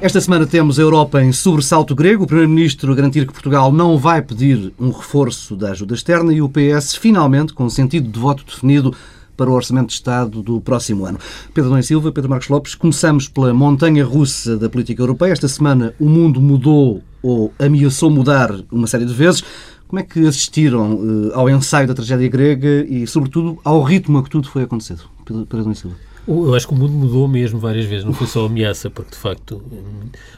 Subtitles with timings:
[0.00, 2.22] Esta semana temos a Europa em sobressalto grego.
[2.22, 6.48] O Primeiro-Ministro garantir que Portugal não vai pedir um reforço da ajuda externa e o
[6.48, 8.94] PS, finalmente, com sentido de voto definido
[9.36, 11.18] para o Orçamento de Estado do próximo ano.
[11.52, 15.32] Pedro Dom Silva, Pedro Marcos Lopes, começamos pela montanha russa da política europeia.
[15.32, 19.42] Esta semana o mundo mudou ou ameaçou mudar uma série de vezes.
[19.88, 24.22] Como é que assistiram uh, ao ensaio da tragédia grega e, sobretudo, ao ritmo a
[24.22, 25.02] que tudo foi acontecendo?
[25.24, 26.07] Pedro, Pedro Dom Silva.
[26.28, 29.16] Eu acho que o mundo mudou mesmo várias vezes, não foi só ameaça, porque de
[29.16, 29.64] facto.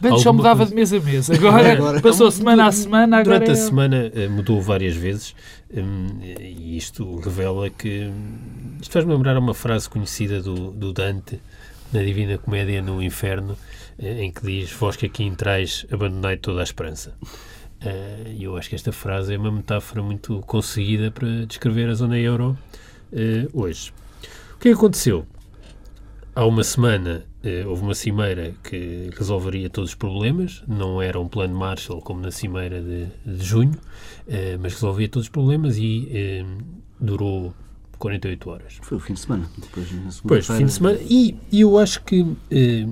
[0.00, 1.28] Bem, só mudava de mês a mês.
[1.28, 3.18] Agora, agora passou semana a semana.
[3.18, 3.60] Agora Durante é...
[3.60, 5.34] a semana eh, mudou várias vezes
[5.68, 8.08] e isto revela que.
[8.80, 11.40] Isto faz-me lembrar uma frase conhecida do, do Dante
[11.92, 13.56] na Divina Comédia no Inferno,
[13.98, 17.14] eh, em que diz: Vós que aqui entrais, abandonai toda a esperança.
[17.80, 21.94] Eh, e eu acho que esta frase é uma metáfora muito conseguida para descrever a
[21.94, 22.56] zona euro
[23.52, 23.92] hoje.
[24.54, 25.26] O que aconteceu?
[26.34, 30.62] Há uma semana eh, houve uma cimeira que resolveria todos os problemas.
[30.66, 33.78] Não era um plano Marshall como na cimeira de, de junho,
[34.28, 36.44] eh, mas resolvia todos os problemas e eh,
[37.00, 37.52] durou
[37.98, 38.78] 48 horas.
[38.82, 39.48] Foi o fim de semana.
[39.58, 40.98] Depois, pois, fim de semana.
[41.02, 42.86] E, e eu acho que eh,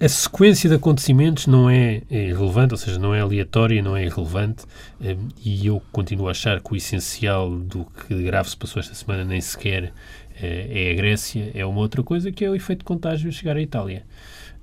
[0.00, 4.04] a sequência de acontecimentos não é, é irrelevante, ou seja, não é aleatória, não é
[4.04, 4.64] irrelevante,
[5.00, 8.94] eh, e eu continuo a achar que o essencial do que grave se passou esta
[8.94, 9.92] semana nem sequer
[10.40, 13.56] é, é a Grécia, é uma outra coisa que é o efeito de contágio chegar
[13.56, 14.04] à Itália.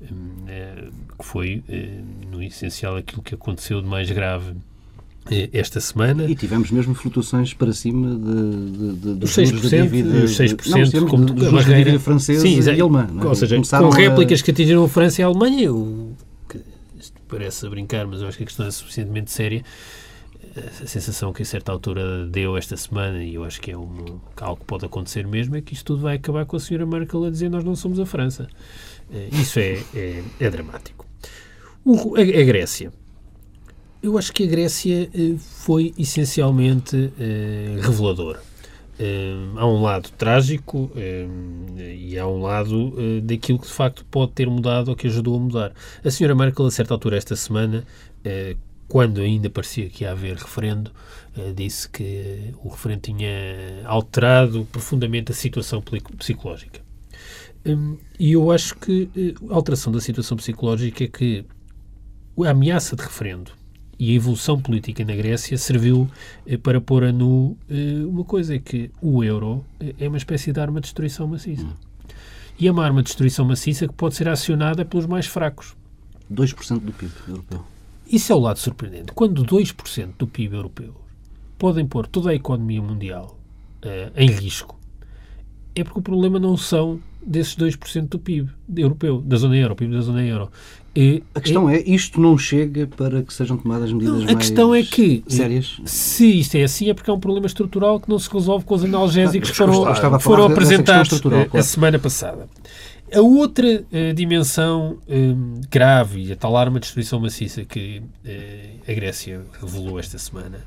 [0.01, 1.89] Hum, é, que foi, é,
[2.31, 4.53] no essencial, aquilo que aconteceu de mais grave
[5.53, 6.25] esta semana.
[6.25, 10.23] E tivemos mesmo flutuações para cima de, de, de, dos 6%, juros da dívida.
[10.23, 13.07] Os 6% não, como dos juros da dívida francesa Sim, e alemã.
[13.21, 13.25] É?
[13.25, 14.43] Ou seja, Começaram com réplicas a...
[14.43, 15.71] que atingiram a França e a Alemanha.
[15.71, 16.15] O,
[16.49, 16.59] que,
[16.99, 19.63] isto parece a brincar, mas eu acho que a questão é suficientemente séria
[20.83, 24.19] a sensação que a certa altura deu esta semana, e eu acho que é um,
[24.37, 27.23] algo que pode acontecer mesmo, é que isto tudo vai acabar com a senhora Merkel
[27.23, 28.47] a dizer nós não somos a França.
[29.13, 31.05] Eh, isso é, é, é dramático.
[31.85, 32.91] O, a, a, Grécia.
[34.03, 38.41] Eu acho que a Grécia eh, foi essencialmente eh, reveladora.
[39.57, 40.91] há um lado trágico
[41.77, 45.39] e há um lado daquilo que de facto pode ter mudado ou que ajudou a
[45.39, 45.73] mudar.
[46.03, 47.83] A senhora Merkel, a certa altura esta semana,
[48.91, 50.91] quando ainda parecia que ia haver referendo,
[51.37, 53.29] uh, disse que o referendo tinha
[53.85, 55.81] alterado profundamente a situação
[56.17, 56.81] psicológica.
[57.65, 61.45] Um, e eu acho que uh, a alteração da situação psicológica é que
[62.45, 63.53] a ameaça de referendo
[63.97, 66.09] e a evolução política na Grécia serviu
[66.45, 67.57] uh, para pôr a nu
[68.09, 69.65] uma coisa, é que o euro
[69.97, 71.63] é uma espécie de arma de destruição maciça.
[71.63, 71.71] Hum.
[72.59, 75.77] E é uma arma de destruição maciça que pode ser acionada pelos mais fracos.
[76.29, 77.63] 2% do PIB europeu.
[78.11, 79.13] Isso é o lado surpreendente.
[79.13, 80.93] Quando 2% do PIB europeu
[81.57, 83.39] podem pôr toda a economia mundial
[83.85, 84.77] uh, em risco,
[85.75, 89.93] é porque o problema não são desses 2% do PIB europeu, da zona euro, PIB
[89.93, 90.49] da zona euro.
[90.93, 94.25] E, a questão é, é, isto não chega para que sejam tomadas medidas não, a
[94.25, 95.79] mais questão é que, sérias?
[95.85, 98.75] Se isto é assim, é porque é um problema estrutural que não se resolve com
[98.75, 101.49] os analgéticos que foram, foram apresentados claro.
[101.53, 102.49] a semana passada.
[103.13, 108.91] A outra uh, dimensão um, grave e a tal arma de destruição maciça que uh,
[108.91, 110.59] a Grécia revelou esta semana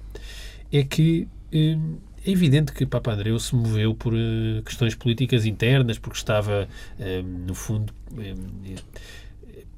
[0.70, 1.96] é que um,
[2.26, 6.68] é evidente que Papa Andreu se moveu por uh, questões políticas internas, porque estava,
[6.98, 7.94] um, no fundo,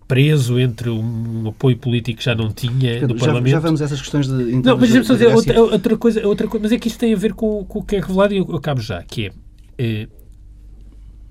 [0.09, 3.53] preso entre um, apoio político que já não tinha do já, Parlamento.
[3.53, 6.63] Já vamos a essas questões de Não, mas deixa-me dizer outra, outra, coisa, outra coisa,
[6.65, 8.47] mas é que isto tem a ver com, com o que é revelado e eu,
[8.49, 9.31] eu acabo já, que
[9.79, 10.09] é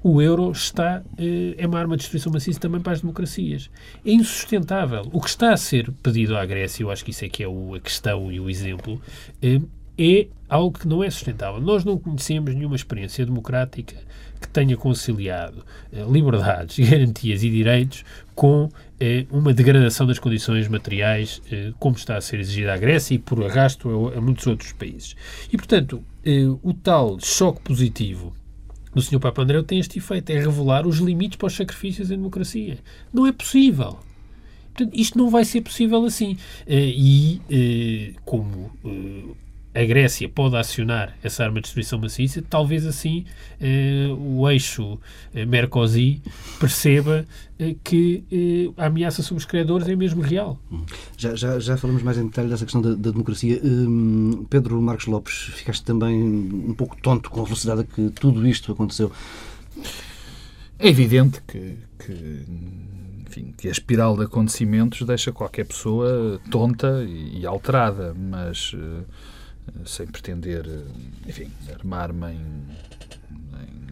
[0.08, 3.72] o euro está, eh, é uma arma de destruição maciça também para as democracias.
[4.06, 5.10] É insustentável.
[5.12, 7.48] O que está a ser pedido à Grécia, eu acho que isso é que é
[7.48, 9.02] a questão e o exemplo,
[9.42, 9.60] eh,
[9.98, 11.60] é algo que não é sustentável.
[11.60, 13.96] Nós não conhecemos nenhuma experiência democrática
[14.40, 18.06] que tenha conciliado eh, liberdades, garantias e direitos
[18.36, 18.70] com
[19.32, 21.42] uma degradação das condições materiais,
[21.80, 25.18] como está a ser exigida à Grécia e por arrasto a, muitos outros países.
[25.52, 26.02] E, portanto,
[26.64, 28.34] o tal choque positivo
[28.96, 29.20] do Sr.
[29.20, 32.80] Papa Andréu tem este efeito, é revelar os limites para os sacrifícios em democracia.
[33.14, 34.00] Não é possível.
[34.74, 36.38] Portanto, isto não vai ser possível assim.
[36.66, 39.36] Eh, e, eh, como eh,
[39.76, 43.26] a Grécia pode acionar essa arma de destruição maciça, talvez assim
[43.60, 44.98] eh, o eixo
[45.34, 46.22] eh, Mercosi
[46.58, 47.26] perceba
[47.60, 50.58] eh, que eh, a ameaça sobre os credores é mesmo real.
[51.18, 53.60] Já, já, já falamos mais em detalhe dessa questão da, da democracia.
[53.62, 58.48] Hum, Pedro Marcos Lopes, ficaste também um pouco tonto com a velocidade a que tudo
[58.48, 59.12] isto aconteceu.
[60.80, 62.46] É evidente que, que
[63.28, 69.04] enfim, que a espiral de acontecimentos deixa qualquer pessoa tonta e, e alterada, mas uh,
[69.86, 70.66] sem pretender,
[71.28, 72.42] enfim, armar-me em,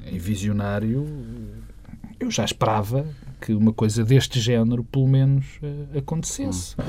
[0.10, 1.08] em, em, visionário,
[2.20, 3.06] eu já esperava
[3.42, 6.76] que uma coisa deste género, pelo menos, uh, acontecesse.
[6.80, 6.86] Hum.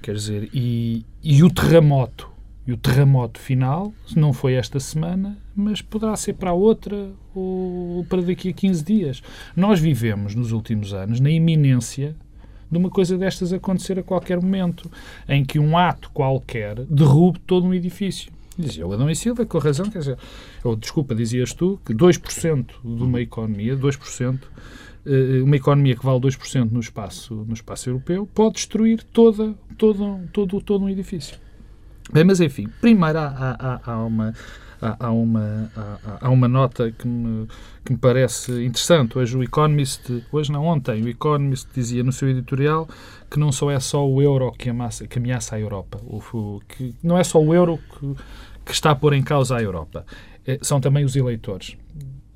[0.00, 2.30] Quer dizer, e, e o terremoto,
[2.66, 8.04] e o terremoto final, não foi esta semana, mas poderá ser para a outra ou
[8.04, 9.22] para daqui a 15 dias.
[9.54, 12.16] Nós vivemos, nos últimos anos, na iminência
[12.70, 14.90] de uma coisa destas acontecer a qualquer momento,
[15.28, 18.30] em que um ato qualquer derrube todo um edifício.
[18.58, 20.18] Dizia o Adão e Silva, com razão, quer dizer,
[20.64, 24.38] ou, desculpa, dizias tu, que 2% de uma economia, 2%,
[25.04, 30.20] eh, uma economia que vale 2% no espaço, no espaço europeu, pode destruir toda, todo,
[30.32, 31.36] todo, todo um edifício.
[32.10, 34.32] Bem, mas enfim, primeiro há, há, há uma
[34.80, 37.46] há, uma, há, há, uma nota que me,
[37.84, 39.18] que me parece interessante.
[39.18, 42.88] Hoje o Economist, hoje não, ontem, o Economist dizia no seu editorial
[43.30, 46.94] que não só é só o euro que ameaça, que ameaça a Europa, o, que
[47.02, 48.14] não é só o euro que,
[48.66, 50.06] que está a pôr em causa a Europa,
[50.46, 51.76] é, são também os eleitores.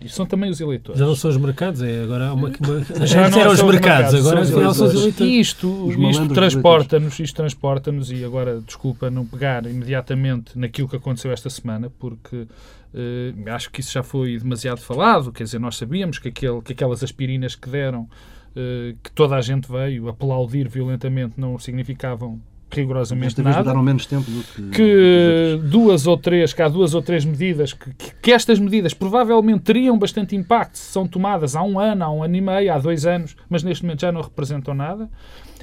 [0.01, 0.99] E são também os eleitores.
[0.99, 3.07] Já não são os mercados, é agora uma, uma...
[3.07, 5.33] já não eram os mercados, agora são, são os eleitores.
[5.33, 11.51] Isto, isto transporta-nos, isto transporta-nos, e agora, desculpa não pegar imediatamente naquilo que aconteceu esta
[11.51, 16.29] semana, porque uh, acho que isso já foi demasiado falado, quer dizer, nós sabíamos que,
[16.29, 21.59] aquele, que aquelas aspirinas que deram, uh, que toda a gente veio aplaudir violentamente, não
[21.59, 22.41] significavam
[22.77, 23.63] rigorosamente nada.
[23.63, 24.71] deram menos tempo do que...
[24.71, 27.91] Que duas ou três, que há duas ou três medidas, que,
[28.23, 32.23] que, estas medidas provavelmente teriam bastante impacto se são tomadas há um ano, há um
[32.23, 35.09] ano e meio, há dois anos, mas neste momento já não representam nada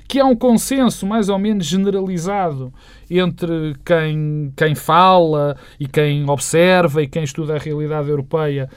[0.08, 2.74] que há um consenso mais ou menos generalizado
[3.10, 8.70] entre quem, quem fala e quem observa e quem estuda a realidade europeia,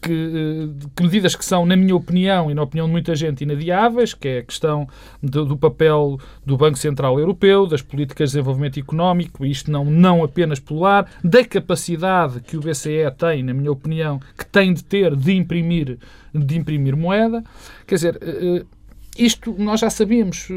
[0.00, 3.44] que, eh, que medidas que são, na minha opinião e na opinião de muita gente,
[3.44, 4.88] inadiáveis, que é a questão
[5.22, 10.22] do, do papel do Banco Central Europeu, das políticas de desenvolvimento económico, isto não, não
[10.24, 15.14] apenas polar, da capacidade que o BCE tem, na minha opinião, que tem de ter
[15.14, 15.98] de imprimir,
[16.34, 17.42] de imprimir moeda.
[17.86, 18.64] Quer dizer, eh,
[19.18, 20.48] isto nós já sabíamos,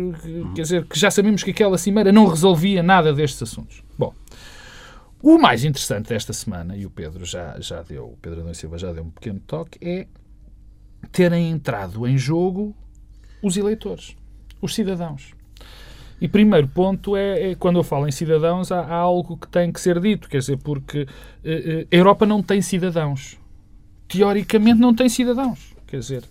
[0.56, 3.83] quer dizer, que já sabíamos que aquela cimeira não resolvia nada destes assuntos.
[3.97, 4.13] Bom,
[5.21, 8.77] o mais interessante desta semana, e o Pedro já, já deu, o Pedro Adão Silva
[8.77, 10.07] já deu um pequeno toque, é
[11.12, 12.75] terem entrado em jogo
[13.41, 14.15] os eleitores,
[14.62, 15.33] os cidadãos.
[16.21, 19.71] E primeiro ponto é, é quando eu falo em cidadãos, há, há, algo que tem
[19.71, 21.07] que ser dito, quer dizer, porque
[21.44, 23.39] eh, eh a Europa não tem cidadãos.
[24.07, 25.73] Teoricamente não tem cidadãos.
[25.88, 26.23] Quer dizer,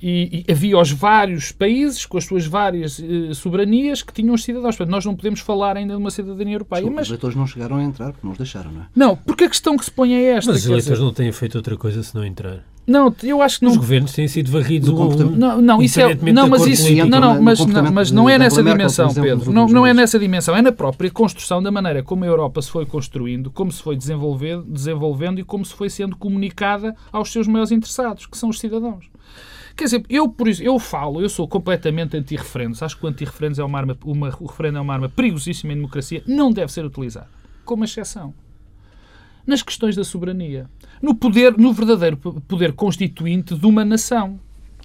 [0.00, 4.44] e, e, havia os vários países com as suas várias uh, soberanias que tinham os
[4.44, 4.76] cidadãos.
[4.76, 6.82] Portanto, nós não podemos falar ainda de uma cidadania europeia.
[6.82, 8.86] Sim, mas os eleitores não chegaram a entrar, porque não os deixaram, não é?
[8.94, 10.52] Não, porque a questão que se põe é esta.
[10.52, 11.04] Mas os eleitores dizer...
[11.04, 12.64] não têm feito outra coisa se não entrar.
[12.88, 13.72] Não, eu acho que não.
[13.72, 16.14] Os governos têm sido varridos um, Não, não, isso é.
[16.32, 16.90] Não, mas isso.
[17.04, 19.52] Não, não, mas, não, mas não é nessa dimensão, Pedro.
[19.52, 20.56] Não, não é nessa dimensão.
[20.56, 23.94] É na própria construção da maneira como a Europa se foi construindo, como se foi
[23.94, 28.58] desenvolvendo, desenvolvendo e como se foi sendo comunicada aos seus maiores interessados, que são os
[28.58, 29.04] cidadãos.
[29.76, 32.82] Quer dizer, eu, por isso, eu falo, eu sou completamente anti-referendos.
[32.82, 35.76] Acho que o anti-referendos é uma arma, uma, o referendo é uma arma perigosíssima em
[35.76, 36.22] democracia.
[36.26, 37.28] Não deve ser utilizado.
[37.66, 38.32] Como exceção.
[39.48, 40.68] Nas questões da soberania.
[41.00, 44.38] No poder, no verdadeiro poder constituinte de uma nação.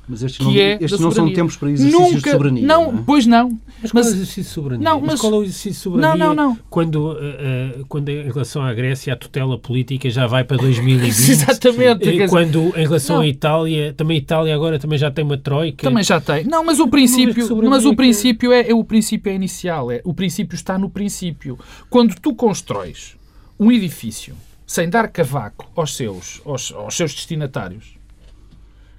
[0.07, 2.67] Mas estes, não, é estes não são tempos para exercícios Nunca, de soberania.
[2.67, 3.03] Não, não é?
[3.05, 3.59] pois não.
[3.81, 4.89] Mas qual é o exercício de soberania?
[4.89, 6.15] Não, mas, mas qual é o exercício de soberania?
[6.15, 6.59] Não, não, não.
[6.69, 11.07] Quando, uh, uh, quando em relação à Grécia a tutela política já vai para 2020.
[11.11, 12.09] Exatamente.
[12.09, 13.23] E quando em relação não.
[13.23, 15.83] à Itália, também a Itália agora também já tem uma troika.
[15.83, 16.43] Também já tem.
[16.43, 20.13] Não, mas o princípio, mas o princípio é, é o princípio é inicial, é o
[20.13, 21.57] princípio está no princípio.
[21.89, 23.15] Quando tu constróis
[23.57, 24.35] um edifício
[24.73, 27.95] sem dar cavaco aos seus aos, aos seus destinatários,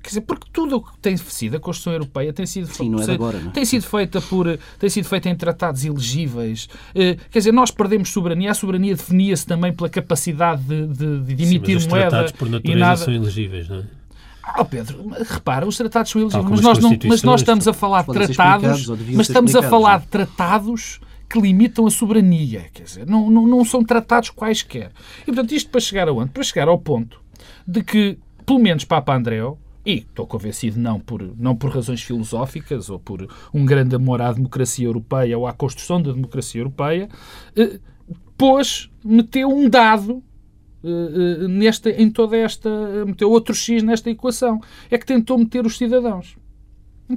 [0.00, 3.00] Quer dizer, porque tudo o que tem sido a Constituição Europeia tem sido, Sim, não
[3.00, 3.52] é agora, não é?
[3.52, 6.68] tem sido feita por tem sido feita em tratados elegíveis.
[6.90, 8.50] Uh, quer dizer, nós perdemos soberania.
[8.50, 12.04] A soberania definia-se também pela capacidade de, de, de emitir Sim, mas moeda.
[12.04, 12.96] Os tratados por natureza nada...
[12.98, 13.84] são elegíveis, não é?
[14.58, 18.04] Oh Pedro, repara, os tratados são elegíveis, mas nós, não, mas nós estamos a falar
[18.04, 21.00] de tratados, mas estamos a falar de tratados
[21.34, 24.92] que limitam a soberania, quer dizer, não, não, não são tratados quaisquer.
[25.22, 26.30] E portanto, isto para chegar aonde?
[26.30, 27.20] Para chegar ao ponto
[27.66, 32.88] de que, pelo menos Papa Andréu, e estou convencido não por, não por razões filosóficas
[32.88, 37.08] ou por um grande amor à democracia europeia ou à construção da democracia europeia,
[37.56, 37.80] eh,
[38.38, 40.22] pôs, meteu um dado
[40.84, 42.70] eh, eh, nesta, em toda esta.
[43.04, 44.60] meteu outro X nesta equação.
[44.88, 46.36] É que tentou meter os cidadãos.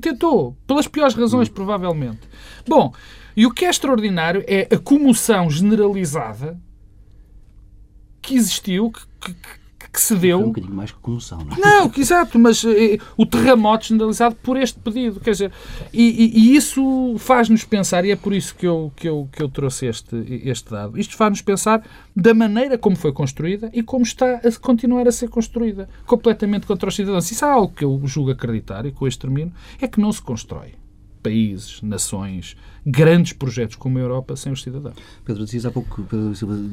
[0.02, 0.58] Tentou.
[0.66, 2.22] Pelas piores razões, provavelmente.
[2.68, 2.92] Bom,
[3.38, 6.60] e o que é extraordinário é a comoção generalizada
[8.22, 10.38] que existiu, que, que, que se deu.
[10.40, 11.60] Foi um bocadinho mais que comoção, não é?
[11.60, 15.20] Não, exato, mas eh, o terremoto generalizado por este pedido.
[15.22, 15.52] Quer dizer,
[15.94, 19.42] e, e- e isso faz-nos pensar, e é por isso que eu, que eu, que
[19.42, 21.00] eu trouxe este, este dado.
[21.00, 21.82] Isto faz-nos pensar
[22.16, 25.88] da maneira como foi construída e como está a continuar a ser construída.
[26.06, 27.32] Completamente contra os cidadãos.
[27.32, 30.22] Isso é algo que eu julgo acreditar, e com este termino, é que não se
[30.22, 30.74] constrói
[31.28, 32.56] países, nações,
[32.86, 34.96] grandes projetos como a Europa sem os cidadãos.
[35.26, 36.16] Pedro dizias há pouco que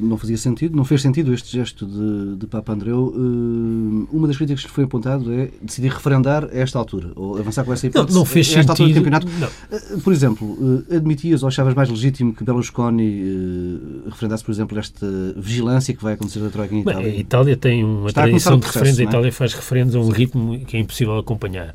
[0.00, 3.12] não fazia sentido, não fez sentido este gesto de, de Papa Andreu.
[3.16, 7.64] Eh, Uma das críticas que foi apontado é decidir referendar a esta altura, ou avançar
[7.64, 9.10] com essa Não, hipótese não fez a esta altura do sentido.
[9.12, 9.26] campeonato.
[9.40, 9.76] Não.
[9.76, 13.24] Eh, Por exemplo, eh, admitias ou achavas mais legítimo que Berlusconi
[14.08, 15.06] referendasse, por exemplo, esta
[15.36, 17.12] vigilância que vai acontecer da Troika em Bem, Itália?
[17.12, 18.98] a Itália tem uma Está a tradição de referendos.
[19.00, 19.10] A não é?
[19.10, 21.74] Itália faz referendos a um ritmo que é impossível acompanhar.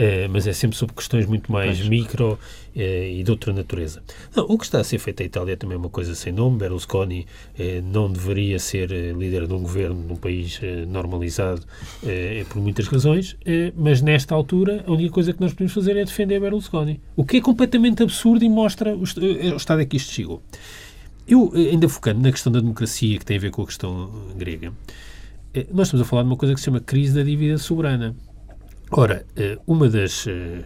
[0.00, 1.88] Eh, mas é sempre sobre questões muito mais Pois.
[1.88, 2.38] micro
[2.76, 4.00] eh, e de outra natureza.
[4.36, 6.56] Não, o que está a ser feito à Itália é também uma coisa sem nome.
[6.56, 7.26] Berlusconi
[7.58, 11.62] eh, não deveria ser líder de um governo num país normalizado
[12.50, 13.36] por muitas razões,
[13.76, 17.00] mas nesta altura a única coisa que nós podemos fazer é defender Berlusconi.
[17.16, 20.40] O que é completamente absurdo e mostra o, est- o estado a que isto chegou.
[21.26, 24.72] Eu, ainda focando na questão da democracia, que tem a ver com a questão grega,
[25.72, 28.14] nós estamos a falar de uma coisa que se chama crise da dívida soberana.
[28.90, 30.62] Ora, eh, uma das eh,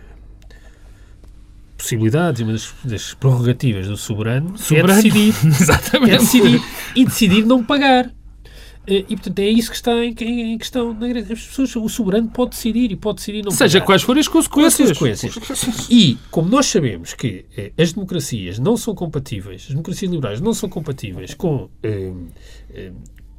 [1.77, 4.93] possibilidades uma das, das prerrogativas do soberano, Soberano.
[4.93, 6.13] é decidir, Exatamente.
[6.15, 6.61] é decidir
[6.95, 8.11] e decidir não pagar.
[8.87, 10.93] Eh, E, portanto, é isso que está em, em questão.
[10.93, 11.35] na Grécia.
[11.35, 13.87] As pessoas, o soberano pode decidir e pode decidir não Seja pagar.
[13.87, 14.99] quais forem as Com as consequências.
[14.99, 15.87] consequências.
[15.91, 20.53] E, como nós sabemos que eh, as democracias não são compatíveis, as democracias liberais não
[20.53, 22.13] são compatíveis com eh,
[22.75, 22.93] eh,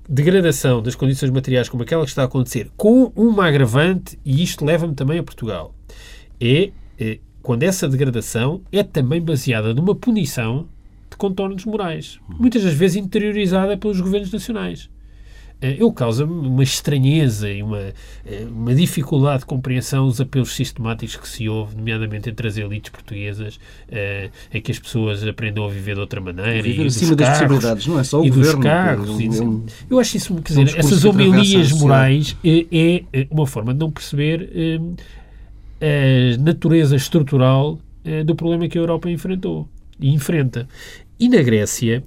[0.08, 4.66] degradação das condições materiais como aquela que está a acontecer, com uma agravante, e isto
[4.66, 5.74] leva-me também a Portugal,
[6.40, 10.68] é eh, quando essa degradação é também baseada numa punição
[11.10, 14.90] de contornos morais, muitas das vezes interiorizada pelos governos nacionais.
[15.64, 17.80] Eh, Eu causa-me uma estranheza e uma,
[18.26, 22.92] eh, uma dificuldade de compreensão os apelos sistemáticos que se houve, nomeadamente entre as elites
[22.92, 23.58] portuguesas,
[23.90, 26.62] eh, em que as pessoas aprendam a viver de outra maneira.
[26.62, 28.54] Viver e acima das carros, possibilidades, não é só o e governo.
[28.56, 29.10] dos carros.
[29.10, 33.04] é um- é um- eu acho isso, quer um dizer, essas homilias morais eh, é,
[33.14, 34.80] eh, uma forma de não perceber eh,
[35.82, 39.68] a natureza estrutural eh, do problema que a Europa enfrentou
[40.00, 40.68] e enfrenta.
[41.20, 42.04] E na Grécia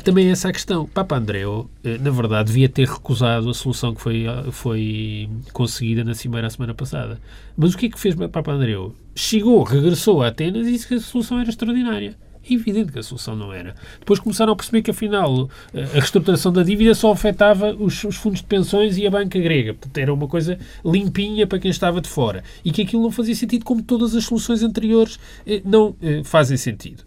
[0.00, 0.86] também essa a questão.
[0.86, 6.04] Papa Andreu, eh, na verdade, devia ter recusado a solução que foi, ah, foi conseguida
[6.04, 7.20] na Cimeira a semana passada.
[7.56, 8.94] Mas o que é que fez Papa Andreu?
[9.14, 12.16] Chegou, regressou a Atenas e disse que a solução era extraordinária.
[12.48, 13.74] É evidente que a solução não era.
[13.98, 18.16] Depois começaram a perceber que, afinal, eh, a reestruturação da dívida só afetava os, os
[18.16, 19.76] fundos de pensões e a banca grega.
[19.96, 22.42] Era uma coisa limpinha para quem estava de fora.
[22.64, 27.04] E que aquilo não fazia sentido, como todas as soluções anteriores eh, não fazem sentido.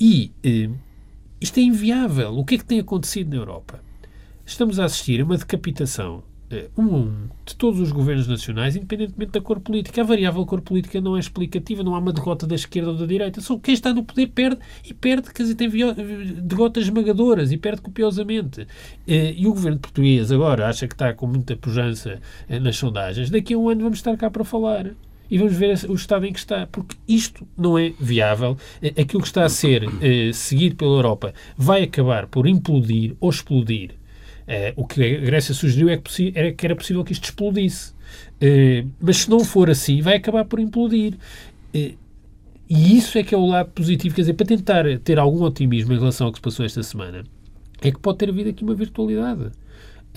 [0.00, 0.32] E
[1.42, 2.38] isto é inviável.
[2.38, 3.80] O que é que tem acontecido na Europa?
[4.46, 8.76] Estamos a assistir a uma decapitação eh, um a um de todos os governos nacionais,
[8.76, 10.02] independentemente da cor política.
[10.02, 13.06] A variável cor política não é explicativa, não há uma derrota da esquerda ou da
[13.06, 13.40] direita.
[13.40, 15.68] Só quem está no poder perde e perde, quer dizer, tem
[16.42, 18.66] derrotas esmagadoras e perde copiosamente.
[19.06, 23.30] Eh, E o governo português agora acha que está com muita pujança eh, nas sondagens.
[23.30, 24.94] Daqui a um ano vamos estar cá para falar
[25.32, 28.54] e vamos ver o estado em que está, porque isto não é viável.
[28.82, 33.30] Eh, Aquilo que está a ser eh, seguido pela Europa vai acabar por implodir ou
[33.30, 33.92] explodir.
[34.46, 37.94] Eh, o que a Grécia sugeriu é que, era que era possível que isto explodisse.
[39.00, 41.14] Mas se não for assim, vai acabar por implodir.
[41.72, 41.96] E
[42.68, 45.98] isso é que é o lado positivo, quer dizer, para tentar ter algum otimismo em
[45.98, 47.24] relação ao que se passou esta semana,
[47.80, 49.50] é que pode ter havido aqui uma virtualidade.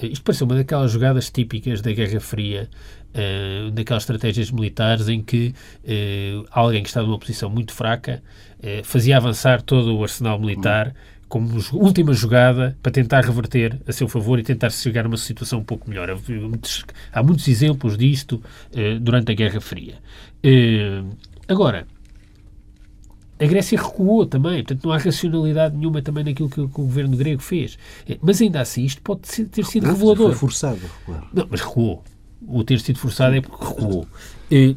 [0.01, 2.69] Isto pareceu uma daquelas jogadas típicas da Guerra Fria,
[3.13, 8.21] eh, daquelas estratégias militares em que eh, alguém que está numa posição muito fraca
[8.61, 10.93] eh, fazia avançar todo o arsenal militar
[11.29, 15.59] como última jogada para tentar reverter a seu favor e tentar chegar a uma situação
[15.59, 16.09] um pouco melhor.
[16.09, 18.43] Há muitos, há muitos exemplos disto
[19.01, 19.95] durante a Guerra Fria.
[21.47, 21.87] Agora,
[23.39, 27.17] a Grécia recuou também, portanto não há racionalidade nenhuma também naquilo que, que o governo
[27.17, 27.77] grego fez.
[28.07, 30.27] Eh, Mas ainda assim, isto pode ter sido revelador.
[30.29, 31.27] Foi forçado, claro.
[31.33, 32.03] Não, mas recuou.
[32.47, 34.07] O ter sido forçado é porque recuou.
[34.51, 34.75] Eh,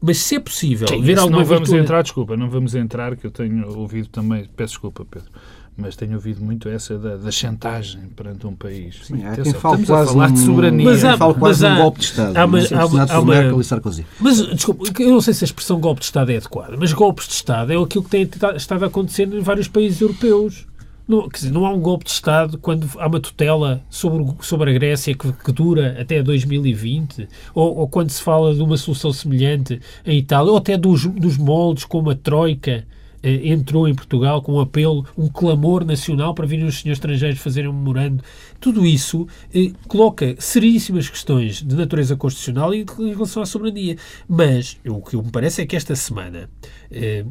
[0.00, 3.16] mas se é possível ver Isso alguma não vamos virtude- entrar, desculpa, não vamos entrar,
[3.16, 5.30] que eu tenho ouvido também, peço desculpa, Pedro,
[5.76, 8.96] mas tenho ouvido muito essa da, da chantagem perante um país.
[9.02, 10.84] Sim, há quem fale estamos a quase falar de num- soberania.
[10.86, 12.36] Mas há- fale quase mas há- golpe de Estado.
[12.36, 14.06] há há uma- assinado há por uma- Merkel e Sarkozy.
[14.20, 17.26] Mas, desculpa, eu não sei se a expressão golpe de Estado é adequada, mas golpes
[17.28, 20.66] de Estado é aquilo que tem estado a acontecer em vários países europeus.
[21.08, 24.70] Não, quer dizer, não há um golpe de Estado quando há uma tutela sobre, sobre
[24.70, 29.12] a Grécia que, que dura até 2020, ou, ou quando se fala de uma solução
[29.12, 32.84] semelhante em Itália, ou até dos, dos moldes como a Troika,
[33.30, 37.68] entrou em Portugal com um apelo, um clamor nacional para virem os senhores estrangeiros fazerem
[37.68, 38.22] um memorando.
[38.60, 43.96] Tudo isso eh, coloca seríssimas questões de natureza constitucional e em relação à soberania.
[44.28, 46.48] Mas o que me parece é que esta semana
[46.90, 47.24] eh,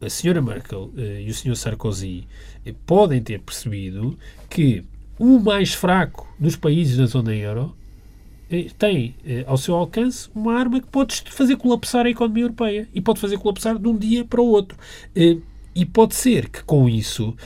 [0.00, 2.26] a senhora Merkel eh, e o senhor Sarkozy
[2.64, 4.18] eh, podem ter percebido
[4.48, 4.84] que
[5.18, 7.85] o mais fraco dos países da zona euro eh,
[8.78, 13.00] tem eh, ao seu alcance uma arma que pode fazer colapsar a economia europeia e
[13.00, 14.78] pode fazer colapsar de um dia para o outro.
[15.14, 15.38] Eh,
[15.74, 17.36] e pode ser que com isso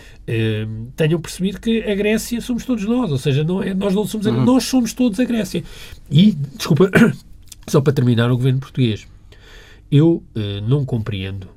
[0.95, 4.25] tenham percebido que a Grécia somos todos nós, ou seja, não é, nós não somos
[4.25, 4.45] a, uhum.
[4.45, 5.65] nós somos todos a Grécia.
[6.09, 6.89] E, desculpa,
[7.67, 9.05] só para terminar, o governo português.
[9.91, 10.23] Eu
[10.69, 11.49] não compreendo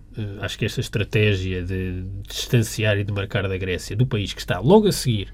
[0.42, 4.60] acho que esta estratégia de distanciar e de marcar da Grécia, do país que está
[4.60, 5.32] logo a seguir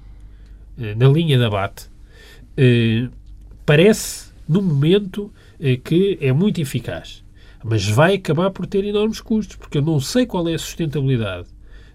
[0.76, 1.88] na linha de abate,
[3.70, 7.22] parece, no momento, eh, que é muito eficaz.
[7.62, 11.46] Mas vai acabar por ter enormes custos, porque eu não sei qual é a sustentabilidade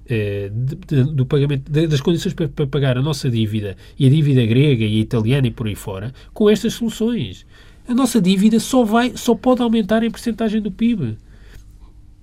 [0.07, 4.07] eh, de, de, do pagamento, de, das condições para, para, pagar a nossa dívida e
[4.07, 7.45] a dívida grega e italiana e por aí fora, com estas soluções.
[7.85, 11.17] A nossa dívida só, vai, só pode aumentar em percentagem do PIB.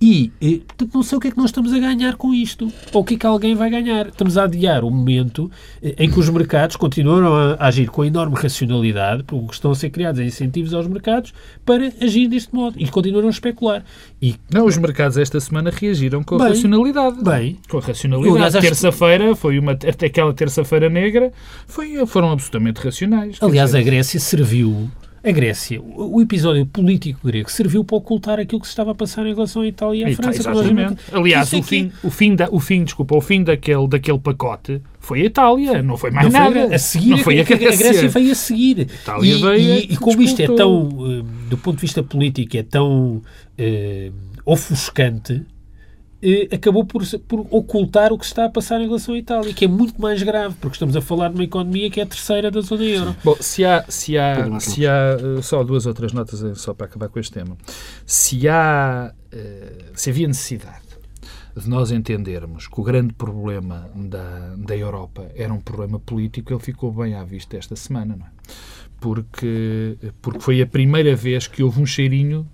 [0.05, 2.69] E, e portanto, não sei o que é que nós estamos a ganhar com isto.
[2.91, 4.09] Ou o que é que alguém vai ganhar.
[4.09, 5.49] Estamos a adiar o momento
[5.81, 9.91] eh, em que os mercados continuam a agir com enorme racionalidade, porque estão a ser
[9.91, 11.33] criados incentivos aos mercados
[11.65, 12.75] para agir deste modo.
[12.77, 13.85] E continuam a especular.
[14.21, 17.23] E, não, os mercados esta semana reagiram com bem, racionalidade.
[17.23, 17.57] Bem.
[17.69, 18.59] Com racionalidade.
[18.59, 19.71] Terça-feira foi uma...
[19.71, 21.31] Até aquela terça-feira negra
[21.65, 23.37] foi, foram absolutamente racionais.
[23.39, 24.91] Aliás, a Grécia serviu
[25.23, 29.25] a Grécia, o episódio político grego serviu para ocultar aquilo que se estava a passar
[29.25, 30.39] em relação à Itália e à França.
[30.39, 30.97] Exatamente.
[31.13, 34.81] Aliás, o, é fim, o, fim da, o fim, desculpa, o fim daquele, daquele pacote
[34.99, 36.67] foi a Itália, não foi mais não nada.
[36.67, 37.69] Foi a seguir, não foi a Grécia.
[37.69, 38.79] A Grécia veio a seguir.
[38.81, 42.57] Itália e, veio e, e como isto é tão, eh, do ponto de vista político,
[42.57, 43.21] é tão
[43.57, 44.13] uh,
[44.45, 45.41] ofuscante,
[46.23, 49.65] eh, acabou por, por, ocultar o que está a passar em relação à Itália, que
[49.65, 52.49] é muito mais grave, porque estamos a falar de uma economia que é a terceira
[52.49, 53.15] da zona euro.
[53.23, 56.85] Bom, se há, se há, se há uh, só duas outras notas uh, só para
[56.85, 57.57] acabar com este tema.
[58.05, 60.81] Se há, uh, se havia necessidade
[61.57, 66.61] de nós entendermos que o grande problema da, da Europa era um problema político, ele
[66.61, 68.29] ficou bem à vista esta semana, não é?
[68.99, 72.47] Porque, porque foi a primeira vez que houve um cheirinho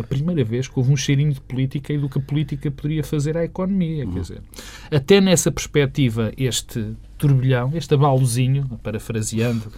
[0.00, 3.04] a primeira vez que houve um cheirinho de política e do que a política poderia
[3.04, 4.04] fazer à economia.
[4.04, 4.12] Uhum.
[4.12, 4.42] Quer dizer,
[4.90, 9.70] até nessa perspectiva, este turbilhão, este abalozinho, parafraseando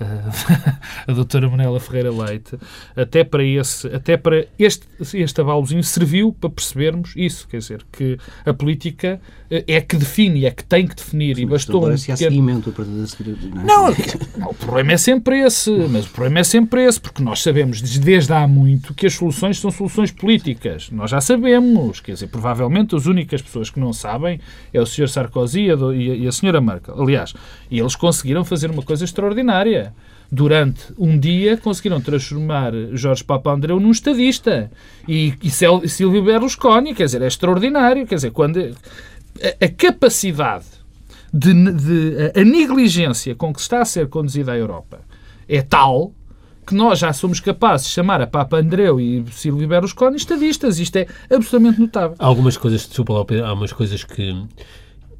[1.06, 2.56] a doutora Manela Ferreira Leite,
[2.96, 8.18] até para, esse, até para este, este abalozinho serviu para percebermos isso, quer dizer, que
[8.44, 11.86] a política uh, é que define, é que tem que definir, Sim, e bastou...
[11.86, 12.16] Um pequeno...
[12.16, 13.66] seguimento.
[13.66, 13.94] Não, é?
[14.36, 17.80] não, o problema é sempre esse, mas o problema é sempre esse, porque nós sabemos
[17.80, 20.90] desde há muito que as soluções são soluções políticas.
[20.90, 24.40] Nós já sabemos, quer dizer, provavelmente as únicas pessoas que não sabem
[24.72, 25.08] é o Sr.
[25.08, 26.60] Sarkozy e a, a Sra.
[26.60, 27.00] Merkel.
[27.00, 27.34] Aliás,
[27.70, 29.89] e eles conseguiram fazer uma coisa extraordinária.
[30.32, 34.70] Durante um dia conseguiram transformar Jorge Papandreou num estadista
[35.08, 38.06] e, e Silvio Berlusconi, quer dizer, é extraordinário.
[38.06, 40.66] Quer dizer, quando a, a capacidade
[41.34, 45.00] de, de a, negligência com que está a ser conduzida a Europa
[45.48, 46.12] é tal
[46.64, 50.78] que nós já somos capazes de chamar a Papa Andreu e Silvio Berlusconi estadistas.
[50.78, 52.14] Isto é absolutamente notável.
[52.16, 54.46] Há algumas coisas, desculpa, há algumas coisas que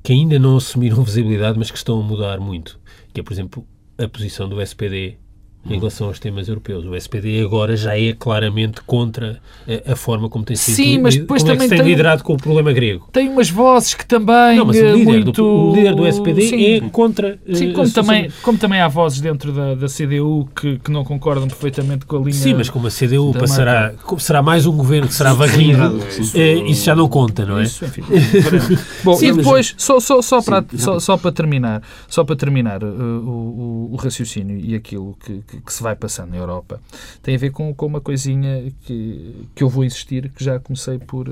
[0.02, 2.78] que ainda não assumiram visibilidade, mas que estão a mudar muito.
[3.12, 3.66] Que é, por exemplo,
[4.04, 5.18] a posição do SPD
[5.68, 6.84] em relação aos temas europeus.
[6.86, 9.40] O SPD agora já é claramente contra
[9.86, 11.84] a, a forma como tem sido Sim, mas depois como também é que se tem,
[11.84, 13.08] tem liderado com o problema grego.
[13.12, 15.32] Tem umas vozes que também não, mas o líder, muito...
[15.32, 16.64] do, o líder do SPD Sim.
[16.64, 20.90] é contra Sim, como, também, como também há vozes dentro da, da CDU que, que
[20.90, 24.76] não concordam perfeitamente com a linha Sim, mas como a CDU passará, será mais um
[24.76, 26.00] governo que será varrido,
[26.34, 27.64] é, isso já não conta, não é?
[27.64, 28.02] Isso, enfim.
[29.04, 32.82] Bom, Sim, e depois, só, só, só, para, só, só, para terminar, só para terminar
[32.82, 36.80] uh, o, o, o raciocínio e aquilo que, que, que se vai passando na Europa,
[37.22, 40.98] tem a ver com, com uma coisinha que, que eu vou insistir, que já comecei
[40.98, 41.28] por,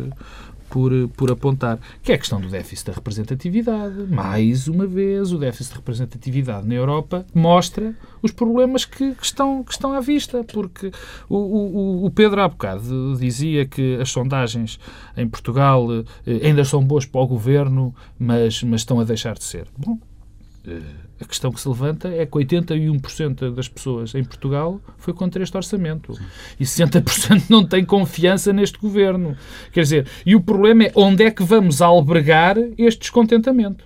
[0.68, 3.94] por, por apontar, que é a questão do déficit da representatividade.
[4.08, 9.62] Mais uma vez, o déficit de representatividade na Europa mostra os problemas que, que estão,
[9.62, 10.90] que estão à vista, porque
[11.28, 14.78] o, o, o, Pedro há bocado dizia que as sondagens
[15.16, 15.86] em Portugal
[16.26, 19.66] eh, ainda são boas para o governo, mas, mas estão a deixar de ser.
[19.76, 19.98] Bom,
[20.66, 20.80] eh,
[21.20, 25.56] a questão que se levanta é que 81% das pessoas em Portugal foi contra este
[25.56, 26.12] orçamento.
[26.58, 29.36] E 60% não tem confiança neste governo.
[29.72, 33.84] Quer dizer, e o problema é onde é que vamos albergar este descontentamento.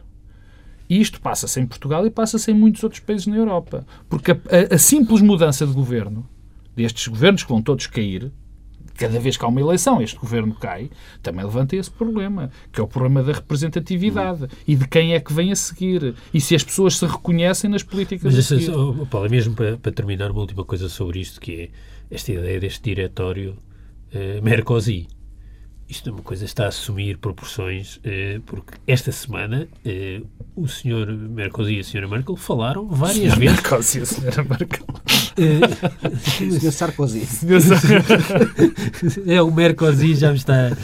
[0.90, 3.86] E isto passa-se em Portugal e passa-se em muitos outros países na Europa.
[4.10, 6.28] Porque a, a, a simples mudança de governo,
[6.76, 8.30] destes governos que vão todos cair,
[8.96, 10.90] cada vez que há uma eleição, este governo cai,
[11.22, 15.32] também levanta esse problema, que é o problema da representatividade e de quem é que
[15.32, 18.70] vem a seguir e se as pessoas se reconhecem nas políticas Mas, a seguir.
[18.70, 21.68] oh, Paulo, mesmo para, para, terminar, uma última coisa sobre isto, que é
[22.10, 23.56] esta ideia deste diretório
[24.12, 25.08] eh, Mercosi
[25.92, 30.22] isto é uma coisa que está a assumir proporções, eh, porque esta semana eh,
[30.56, 33.38] o senhor Merkel e a senhora Merkel falaram várias vezes.
[33.38, 34.86] Merkel e a senhora Merkel.
[35.42, 37.26] Eh, senhor Sarkozy.
[39.26, 40.76] é, o Mercosi já me está.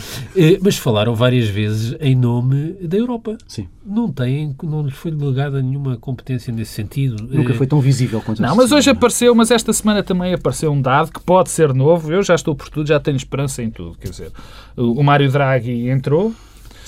[0.63, 3.37] mas falaram várias vezes em nome da Europa.
[3.47, 3.69] Sim.
[3.85, 7.29] Não têm, não lhes foi delegada nenhuma competência nesse sentido.
[7.29, 10.81] Nunca foi tão visível quanto Não, mas hoje apareceu, mas esta semana também apareceu um
[10.81, 12.13] dado que pode ser novo.
[12.13, 13.97] Eu já estou por tudo, já tenho esperança em tudo.
[13.99, 14.33] Quer dizer,
[14.77, 16.33] o Mário Draghi entrou,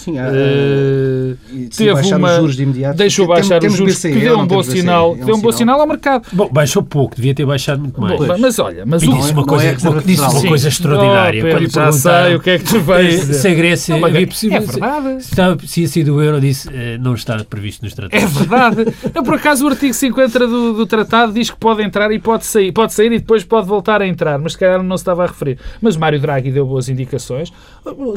[0.00, 1.36] Sim, há, uh,
[1.76, 2.96] teve uma juros de imediato.
[2.96, 5.86] deixou baixar os juros, BCE, que deu um bom sinal, deu um bom sinal ao
[5.86, 6.26] mercado.
[6.32, 8.18] Bom, baixou pouco, devia ter baixado muito mais.
[8.18, 11.42] Bom, mas olha, mas o, disse uma coisa, é uma, disse uma coisa extraordinária.
[11.44, 13.34] Oh, Pedro, já sei o que é que tu vais dizer.
[13.34, 15.22] Se a Grécia não, havia possível, é verdade.
[15.22, 18.24] Se, estava, se ia sair do euro, disse não está previsto nos tratados.
[18.24, 18.94] É verdade.
[19.14, 22.46] Eu, por acaso, o artigo 50 do, do tratado diz que pode entrar e pode
[22.46, 22.72] sair.
[22.72, 25.26] Pode sair e depois pode voltar a entrar, mas se calhar não se estava a
[25.26, 25.58] referir.
[25.78, 27.52] Mas Mário Draghi deu boas indicações.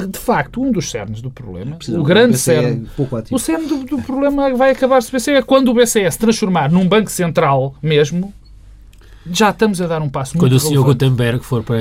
[0.10, 2.88] De facto, um dos cernes do problema, o grande cerne.
[3.32, 6.88] o cerne do, do problema vai acabar-se BCE é quando o BCE se transformar num
[6.88, 8.34] banco central mesmo,
[9.32, 10.84] já estamos a dar um passo Quando muito o Sr.
[10.84, 11.78] Gutenberg for para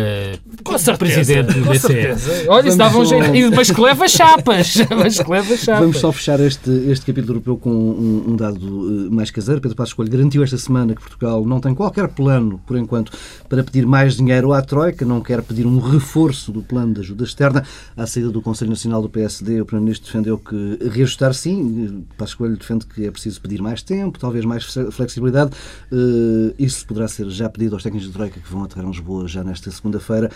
[0.63, 2.49] com certeza, presidente do BCE.
[2.49, 3.55] Olha, isso dava um jeito.
[3.55, 4.75] Mas que leva chapas.
[4.97, 5.81] Mas que leva chapas.
[5.81, 9.61] Vamos só fechar este, este capítulo europeu com um, um dado uh, mais caseiro.
[9.61, 13.13] Pedro Passos Coelho garantiu esta semana que Portugal não tem qualquer plano, por enquanto,
[13.49, 17.25] para pedir mais dinheiro à Troika, não quer pedir um reforço do plano de ajuda
[17.25, 17.65] externa.
[17.97, 22.05] À saída do Conselho Nacional do PSD, o Primeiro-Ministro defendeu que reajustar sim.
[22.17, 25.51] Passos Coelho defende que é preciso pedir mais tempo, talvez mais flexibilidade.
[25.91, 29.27] Uh, isso poderá ser já pedido aos técnicos de Troika que vão aterrar em Lisboa
[29.27, 30.31] já nesta segunda-feira.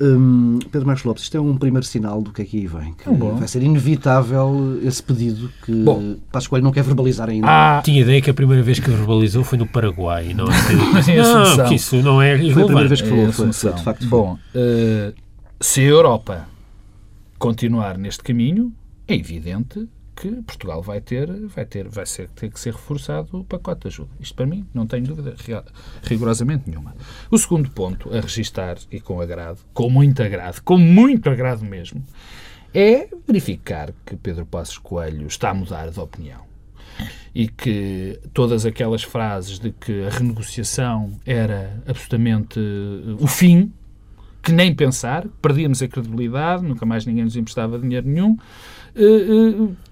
[0.00, 2.94] Hum, Pedro Marcos Lopes, isto é um primeiro sinal do que aqui vem.
[2.94, 6.16] Que é vai ser inevitável esse pedido que Bom.
[6.30, 7.46] Passos Coelho não quer verbalizar ainda.
[7.48, 10.34] Ah, tinha ideia que a primeira vez que verbalizou foi no Paraguai.
[10.34, 10.48] Não, é
[11.58, 13.82] não que isso não é Foi a primeira vez que falou, é foi, foi, de
[13.82, 14.06] facto.
[14.06, 15.14] Bom, uh,
[15.60, 16.48] se a Europa
[17.38, 18.72] continuar neste caminho,
[19.06, 19.88] é evidente
[20.22, 23.88] que Portugal vai ter, vai ter, vai ser, ter que ser reforçado o pacote de
[23.88, 24.10] ajuda.
[24.20, 25.34] Isto para mim não tenho dúvida
[26.04, 26.94] rigorosamente nenhuma.
[27.28, 32.04] O segundo ponto a registar e com agrado, com muito agrado, com muito agrado mesmo,
[32.72, 36.42] é verificar que Pedro Passos Coelho está a mudar de opinião
[37.34, 42.60] e que todas aquelas frases de que a renegociação era absolutamente
[43.18, 43.72] o fim,
[44.40, 48.81] que nem pensar, perdíamos a credibilidade, nunca mais ninguém nos emprestava dinheiro nenhum, eh, eh,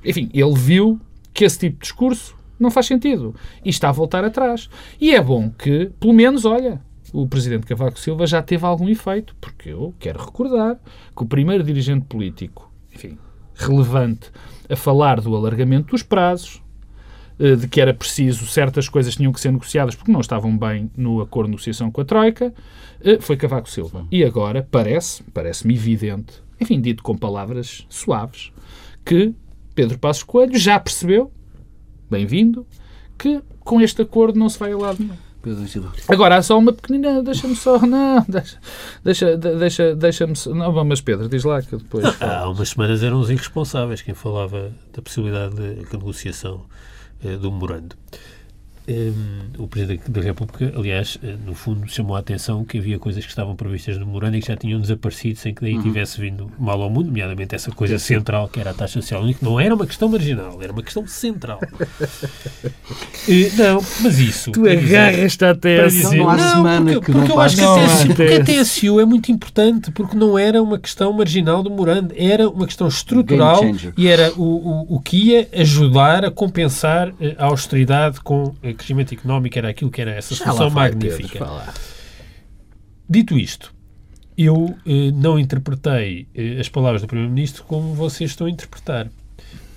[0.05, 1.01] enfim, ele viu
[1.33, 3.35] que esse tipo de discurso não faz sentido
[3.65, 4.69] e está a voltar atrás.
[5.01, 6.81] E é bom que, pelo menos, olha,
[7.13, 10.79] o presidente Cavaco Silva já teve algum efeito, porque eu quero recordar
[11.17, 13.19] que o primeiro dirigente político, enfim,
[13.55, 14.31] relevante,
[14.69, 16.63] a falar do alargamento dos prazos,
[17.39, 20.91] eh, de que era preciso certas coisas tinham que ser negociadas porque não estavam bem
[20.97, 22.53] no acordo de negociação com a Troika,
[23.21, 24.07] foi Cavaco Silva.
[24.11, 28.53] E agora parece, parece-me evidente, enfim, dito com palavras suaves,
[29.05, 29.35] que
[29.75, 31.33] Pedro Passos Coelho já percebeu,
[32.11, 32.67] bem-vindo,
[33.19, 35.17] que com este acordo não se vai a lado nenhum.
[36.07, 38.59] Agora há só uma pequenina, deixa-me só, não, deixa,
[39.03, 42.05] deixa, deixa, deixa-me, não, mas Pedro, diz lá que depois.
[42.21, 46.67] Há umas semanas eram os irresponsáveis quem falava da possibilidade de negociação
[47.25, 47.97] eh, do memorando.
[48.91, 53.25] Um, o Presidente da República, aliás, eh, no fundo, chamou a atenção que havia coisas
[53.25, 55.83] que estavam previstas no memorando e que já tinham desaparecido sem que daí uhum.
[55.83, 59.23] tivesse vindo mal ao mundo, nomeadamente essa coisa sim, central que era a taxa social
[59.23, 59.39] única.
[59.43, 61.61] Não era uma questão marginal, era uma questão central.
[63.29, 64.51] e, não, mas isso.
[64.51, 67.87] Tu agarras-te até dizer, não há semana porque, que porque não eu acho que, a
[67.87, 72.13] TSU, porque a TSU é muito importante, porque não era uma questão marginal do memorando,
[72.17, 73.63] era uma questão estrutural
[73.97, 78.80] e era o, o, o que ia ajudar a compensar eh, a austeridade com a
[78.81, 81.47] crescimento económico era aquilo que era essa solução magnífica.
[83.09, 83.75] Dito isto,
[84.37, 89.09] eu eh, não interpretei eh, as palavras do Primeiro-Ministro como vocês estão a interpretar.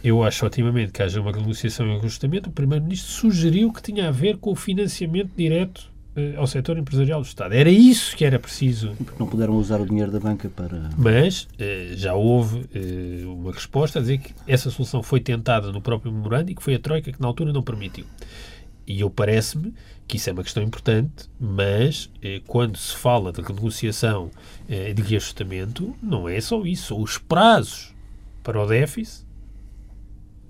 [0.04, 2.50] Eu acho otimamente que haja uma negociação e um ajustamento.
[2.50, 7.22] O Primeiro-Ministro sugeriu que tinha a ver com o financiamento direto eh, ao setor empresarial
[7.22, 7.54] do Estado.
[7.54, 8.94] Era isso que era preciso.
[8.98, 10.92] Porque não puderam usar o dinheiro da banca para.
[10.96, 15.82] Mas eh, já houve eh, uma resposta a dizer que essa solução foi tentada no
[15.82, 18.06] próprio memorando e que foi a Troika que na altura não permitiu.
[18.86, 19.74] E eu parece-me
[20.08, 24.30] que isso é uma questão importante, mas eh, quando se fala de renegociação
[24.70, 26.98] eh, de reajustamento, não é só isso.
[26.98, 27.94] Os prazos
[28.44, 29.26] para o déficit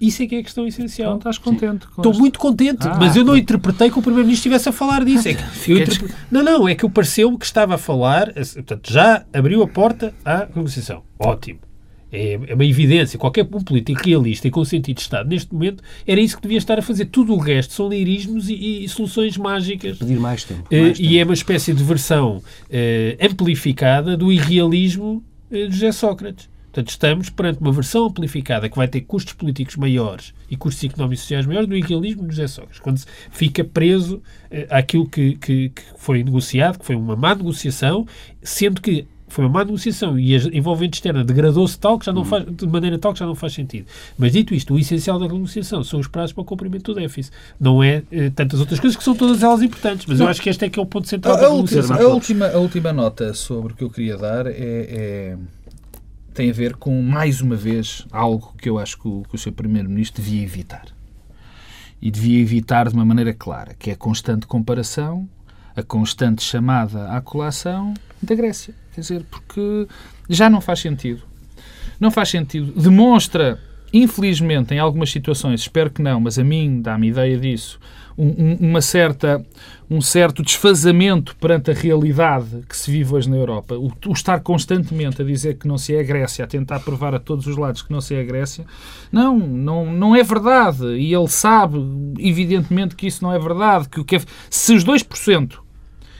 [0.01, 1.11] Isso é que é a questão essencial.
[1.11, 1.85] Não estás contente?
[1.85, 2.19] Estou este...
[2.19, 5.27] muito contente, ah, mas eu não interpretei que o Primeiro-Ministro estivesse a falar disso.
[5.27, 5.31] É
[5.71, 6.13] interpre...
[6.31, 10.13] Não, não, é que o pareceu que estava a falar, portanto, já abriu a porta
[10.25, 11.03] à negociação.
[11.19, 11.59] Ótimo.
[12.13, 13.17] É, é uma evidência.
[13.17, 16.59] Qualquer um político realista e com sentido de Estado, neste momento, era isso que devia
[16.59, 17.05] estar a fazer.
[17.05, 19.97] Tudo o resto são lirismos e, e soluções mágicas.
[19.97, 20.67] Pedir mais tempo.
[20.69, 21.09] Eh, mais tempo.
[21.09, 26.53] E é uma espécie de versão uh, amplificada do irrealismo uh, de José Sócrates.
[26.65, 31.19] Portanto, estamos perante uma versão amplificada que vai ter custos políticos maiores e custos económicos
[31.19, 34.23] e sociais maiores do irrealismo de José Sócrates, quando se fica preso
[34.71, 38.07] àquilo que, que, que foi negociado, que foi uma má negociação,
[38.41, 42.21] sendo que foi uma má negociação e a envolvente externa degradou-se tal que já não
[42.21, 42.27] uhum.
[42.27, 43.87] faz, de maneira tal que já não faz sentido.
[44.17, 47.35] Mas dito isto, o essencial da negociação são os prazos para o cumprimento do déficit.
[47.59, 50.27] Não é eh, tantas outras coisas que são todas elas importantes, mas não.
[50.27, 51.97] eu acho que este é que é o ponto central a, da negociação.
[51.97, 55.37] A última, a última nota sobre o que eu queria dar é, é
[56.33, 59.37] tem a ver com, mais uma vez, algo que eu acho que o, que o
[59.37, 59.51] Sr.
[59.51, 60.85] Primeiro-Ministro devia evitar.
[62.01, 65.27] E devia evitar de uma maneira clara, que é a constante comparação,
[65.75, 68.82] a constante chamada à colação da Grécia.
[68.93, 69.87] Quer dizer, porque
[70.29, 71.21] já não faz sentido.
[71.99, 72.79] Não faz sentido.
[72.79, 73.59] Demonstra,
[73.91, 77.79] infelizmente, em algumas situações, espero que não, mas a mim dá-me ideia disso,
[78.17, 79.43] um, uma certa,
[79.89, 83.75] um certo desfazamento perante a realidade que se vive hoje na Europa.
[83.75, 87.15] O, o, estar constantemente a dizer que não se é a Grécia, a tentar provar
[87.15, 88.65] a todos os lados que não se é a Grécia,
[89.11, 90.85] não, não, não é verdade.
[90.97, 91.79] E ele sabe,
[92.19, 93.89] evidentemente, que isso não é verdade.
[93.89, 95.62] Que o que é, se os 2%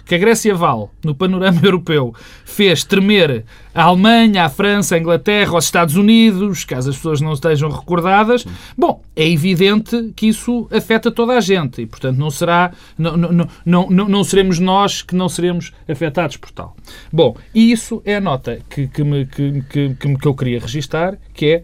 [0.06, 2.14] que a Grécia vale no panorama europeu
[2.46, 7.34] fez tremer a Alemanha, a França, a Inglaterra, os Estados Unidos, caso as pessoas não
[7.34, 8.46] estejam recordadas,
[8.78, 13.48] bom, é evidente que isso afeta toda a gente e, portanto, não será, não, não,
[13.66, 16.76] não, não, seremos nós que não seremos afetados por tal.
[17.12, 21.18] Bom, e isso é a nota que, que, me, que, que, que eu queria registar,
[21.34, 21.64] que é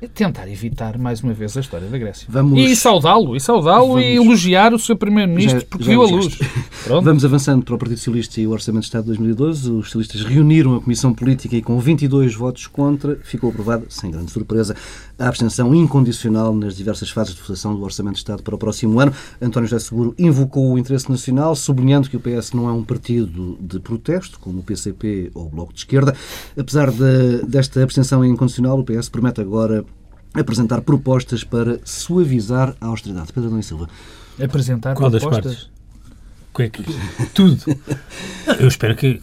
[0.00, 2.26] é tentar evitar mais uma vez a história da Grécia.
[2.30, 2.58] Vamos...
[2.58, 4.02] E saudá-lo, e saudá-lo Vamos...
[4.02, 6.38] e elogiar o seu primeiro-ministro porque já viu a luz.
[6.86, 9.70] Vamos avançando para o Partido Socialista e o Orçamento de Estado de 2012.
[9.70, 14.30] Os socialistas reuniram a Comissão Política e com 22 votos contra ficou aprovada, sem grande
[14.30, 14.76] surpresa,
[15.18, 19.00] a abstenção incondicional nas diversas fases de votação do Orçamento de Estado para o próximo
[19.00, 19.12] ano.
[19.40, 23.56] António José Seguro invocou o interesse nacional, sublinhando que o PS não é um partido
[23.58, 26.14] de protesto, como o PCP ou o Bloco de Esquerda.
[26.56, 29.86] Apesar de, desta abstenção incondicional, o PS promete agora
[30.38, 33.32] apresentar propostas para suavizar a austeridade.
[33.32, 33.88] Pedro Adão e Silva.
[34.42, 35.44] Apresentar Qual propostas?
[35.44, 35.76] das partes?
[36.58, 36.82] É que...
[37.34, 37.62] Tudo.
[38.58, 39.20] Eu espero que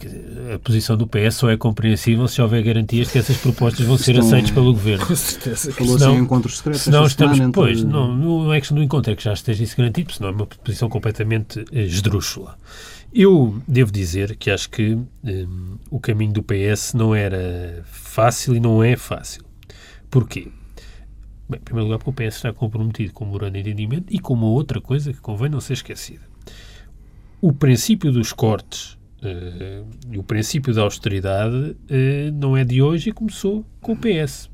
[0.54, 4.18] a posição do PS só é compreensível se houver garantias que essas propostas vão ser
[4.18, 5.04] aceitas pelo Governo.
[5.04, 5.72] Com certeza.
[5.72, 6.82] Falou-se em encontros secretos.
[6.82, 7.52] Senão estamos, entre...
[7.52, 10.32] pois, não, não é questão do encontro, é que já esteja isso garantido, senão é
[10.32, 12.56] uma posição completamente eh, esdrúxula.
[13.12, 18.60] Eu devo dizer que acho que um, o caminho do PS não era fácil e
[18.60, 19.42] não é fácil.
[20.10, 20.48] Porquê?
[21.48, 24.18] Bem, em primeiro lugar, porque o PS está comprometido com o morando de entendimento e
[24.18, 26.22] com uma outra coisa que convém não ser esquecida.
[27.40, 31.76] O princípio dos cortes uh, e o princípio da austeridade uh,
[32.32, 34.50] não é de hoje e começou com o PS.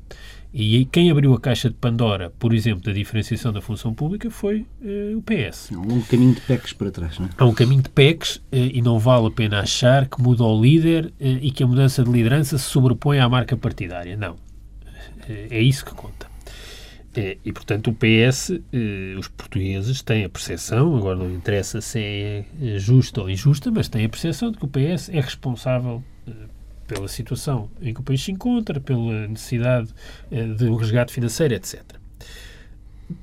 [0.53, 4.67] E quem abriu a caixa de Pandora, por exemplo, da diferenciação da função pública foi
[4.81, 5.71] uh, o PS.
[5.73, 7.29] Há um caminho de PECs para trás, não é?
[7.37, 10.61] Há um caminho de PECs uh, e não vale a pena achar que muda o
[10.61, 14.17] líder uh, e que a mudança de liderança se sobrepõe à marca partidária.
[14.17, 14.35] Não.
[15.29, 16.30] é isso que conta.
[17.15, 21.99] É, e, portanto, o PS, eh, os portugueses têm a percepção, agora não interessa se
[21.99, 22.45] é
[22.79, 26.31] justa ou injusta, mas têm a percepção de que o PS é responsável eh,
[26.87, 29.93] pela situação em que o país se encontra, pela necessidade
[30.31, 31.81] eh, de um resgate financeiro, etc.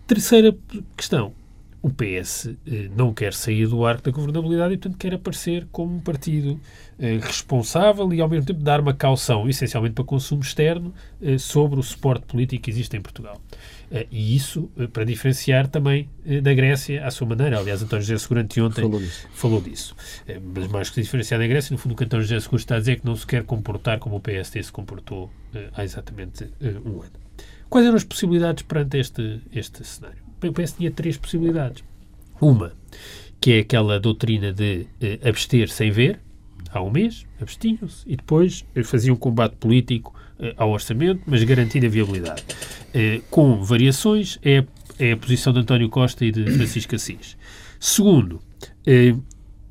[0.07, 0.55] Terceira
[0.97, 1.33] questão.
[1.81, 5.95] O PS eh, não quer sair do arco da governabilidade e, portanto, quer aparecer como
[5.95, 6.61] um partido
[6.99, 11.79] eh, responsável e, ao mesmo tempo, dar uma caução, essencialmente para consumo externo, eh, sobre
[11.79, 13.41] o suporte político que existe em Portugal.
[13.91, 17.59] Eh, e isso eh, para diferenciar também eh, da Grécia à sua maneira.
[17.59, 19.29] Aliás, António José Seguro anteontem falou disso.
[19.33, 19.97] Falou disso.
[20.55, 22.79] Mas mais que diferenciar da Grécia, no fundo o que António José Seguro está a
[22.79, 25.31] dizer é que não se quer comportar como o PSD se comportou
[25.73, 26.51] há exatamente
[26.85, 27.13] um ano.
[27.69, 30.19] Quais eram as possibilidades perante este, este cenário?
[30.43, 31.83] O PS tinha três possibilidades.
[32.41, 32.73] Uma,
[33.41, 34.87] que é aquela doutrina de
[35.27, 36.21] abster sem ver,
[36.71, 40.15] há um mês, abstinham-se, e depois faziam um combate político
[40.57, 42.45] ao orçamento, mas garantindo a viabilidade.
[42.95, 44.65] Eh, com variações, é,
[44.99, 47.37] é a posição de António Costa e de Francisco Assis.
[47.81, 48.41] Segundo,
[48.87, 49.15] eh,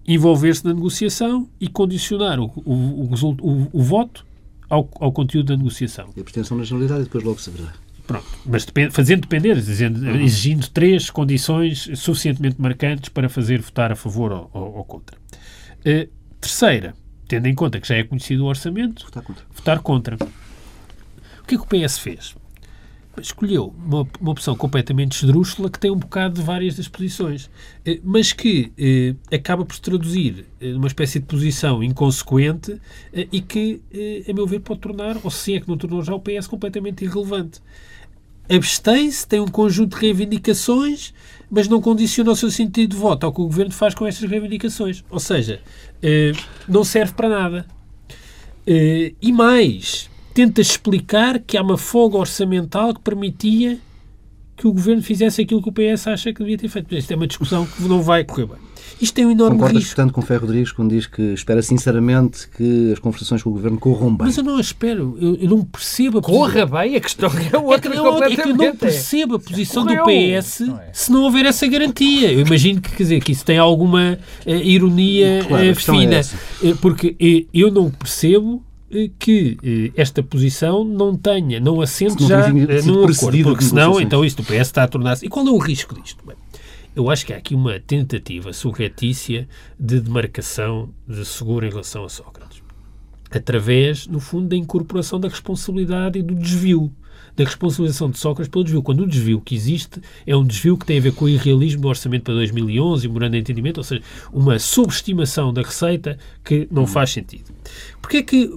[0.07, 4.25] envolver-se na negociação e condicionar o, o, o, o voto
[4.69, 6.09] ao, ao, conteúdo da negociação.
[6.15, 7.73] E a pretensão na generalidade e depois logo se verá.
[8.05, 10.21] Pronto, mas depend, fazendo depender, dizendo, uhum.
[10.21, 15.17] exigindo três condições suficientemente marcantes para fazer votar a favor ou, ou, ou contra.
[15.79, 16.93] Uh, terceira,
[17.27, 19.45] tendo em conta que já é conhecido o orçamento, votar contra.
[19.53, 20.17] Votar contra.
[21.47, 22.35] O que é que o PS fez?
[23.21, 27.49] escolheu uma, uma opção completamente esdrúxula que tem um bocado de várias das posições,
[27.85, 32.79] eh, mas que eh, acaba por se traduzir eh, numa espécie de posição inconsequente
[33.13, 36.03] eh, e que, eh, a meu ver, pode tornar, ou se é que não tornou
[36.03, 37.61] já, o PS completamente irrelevante.
[38.49, 41.13] Abstém-se, tem um conjunto de reivindicações,
[41.49, 44.29] mas não condiciona o seu sentido de voto ao que o governo faz com estas
[44.29, 45.01] reivindicações.
[45.09, 45.61] Ou seja,
[46.03, 46.33] eh,
[46.67, 47.65] não serve para nada.
[48.67, 53.79] e mais, tenta explicar que há uma folga orçamental que permitia
[54.55, 56.93] que o governo fizesse aquilo que o PS acha que devia ter feito.
[56.93, 58.57] Isto é uma discussão que não vai correr bem.
[59.01, 59.95] Isto tem um enorme Concordas, risco.
[59.95, 63.79] portanto, com Ferro Rodrigues quando diz que espera sinceramente que as conversações com o governo
[63.79, 64.27] corram bem?
[64.27, 65.17] Mas eu não espero.
[65.19, 68.35] Eu, eu não percebo a Corra bem, a questão é outra é que, não, é
[68.35, 70.89] que eu não percebo a posição do Correu, PS não é?
[70.93, 72.31] se não houver essa garantia.
[72.31, 76.21] Eu imagino que, quer dizer, que isso tem alguma eh, ironia Claro, é fina.
[76.63, 78.63] Eh, porque eu não percebo
[79.19, 83.99] que eh, esta posição não tenha, não assente não já eh, num acordo, porque senão
[83.99, 85.25] então isto o PS está a tornar-se...
[85.25, 86.25] E qual é o risco disto?
[86.25, 86.35] Bem,
[86.95, 89.47] eu acho que há aqui uma tentativa surretícia
[89.79, 92.63] de demarcação de seguro em relação a Sócrates.
[93.29, 96.91] Através, no fundo, da incorporação da responsabilidade e do desvio.
[97.37, 98.81] Da responsabilização de Sócrates pelo desvio.
[98.81, 101.83] Quando o desvio que existe é um desvio que tem a ver com o irrealismo
[101.83, 104.01] do orçamento para 2011 e o morando de entendimento, ou seja,
[104.33, 107.53] uma subestimação da receita que não faz sentido.
[108.01, 108.51] Porquê é que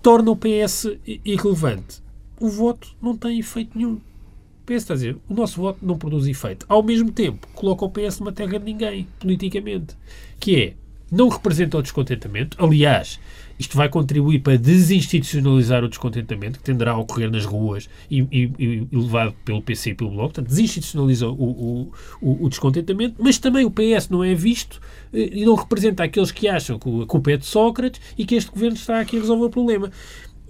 [0.00, 2.02] torna o PS irrelevante?
[2.40, 3.96] O voto não tem efeito nenhum.
[3.96, 6.64] O PS está a dizer, o nosso voto não produz efeito.
[6.70, 9.94] Ao mesmo tempo, coloca o PS numa terra de ninguém, politicamente.
[10.38, 10.74] Que é,
[11.10, 12.56] não representa o descontentamento.
[12.62, 13.18] Aliás,
[13.58, 18.52] isto vai contribuir para desinstitucionalizar o descontentamento, que tenderá a ocorrer nas ruas e, e-
[18.58, 20.28] e levado pelo PC e pelo Bloco.
[20.34, 21.92] Portanto, desinstitucionaliza o, o-
[22.22, 24.80] o- o descontentamento, mas também o PS não é visto
[25.12, 28.34] eh, e não representa aqueles que acham que a culpa é de Sócrates e que
[28.34, 29.90] este governo está aqui a resolver o problema.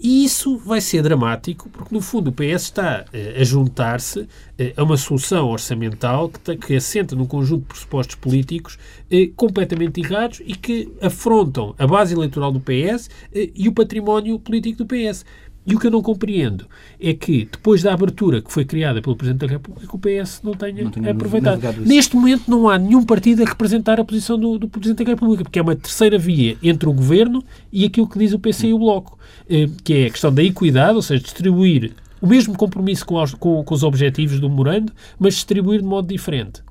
[0.03, 4.27] E isso vai ser dramático, porque no fundo o PS está eh, a juntar-se
[4.59, 8.79] eh, a uma solução orçamental que, que assenta num conjunto de pressupostos políticos
[9.11, 14.79] eh, completamente errados e que afrontam a base eleitoral do PS e o património político
[14.79, 15.23] do PS.
[15.66, 16.64] E o que eu não compreendo
[16.99, 20.53] é que, depois da abertura que foi criada pelo Presidente da República, o PS não
[20.55, 21.61] tenha, Não aproveitado.
[21.87, 25.44] Neste momento não há nenhum partido a representar a posição do, do Presidente da República,
[25.44, 28.73] porque é uma terceira via entre o Governo e aquilo que diz o PC e
[28.73, 29.18] o Bloco,
[29.49, 31.92] eh, que é a questão da equidade, ou seja, distribuir
[32.23, 36.09] o mesmo compromisso com, os- com- com os objetivos do memorando, mas distribuir de modo
[36.09, 36.62] diferente.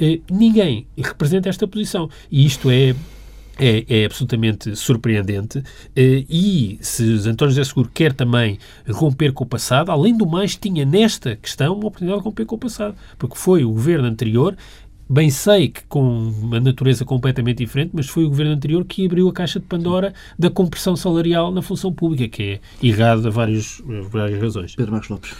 [0.00, 2.08] Eh, ninguém representa esta posição.
[2.30, 2.94] E isto é
[3.58, 5.62] é, é absolutamente surpreendente
[5.94, 10.56] eh, e se António José Seguro quer também romper com o passado, além do mais
[10.56, 14.56] tinha nesta questão uma oportunidade de romper com o passado, porque foi o governo anterior,
[15.08, 19.28] bem sei que com uma natureza completamente diferente, mas foi o governo anterior que abriu
[19.28, 23.80] a caixa de Pandora da compressão salarial na função pública, que é errado a vários,
[23.80, 24.74] por várias razões.
[24.74, 25.32] Pedro Marcos Lopes.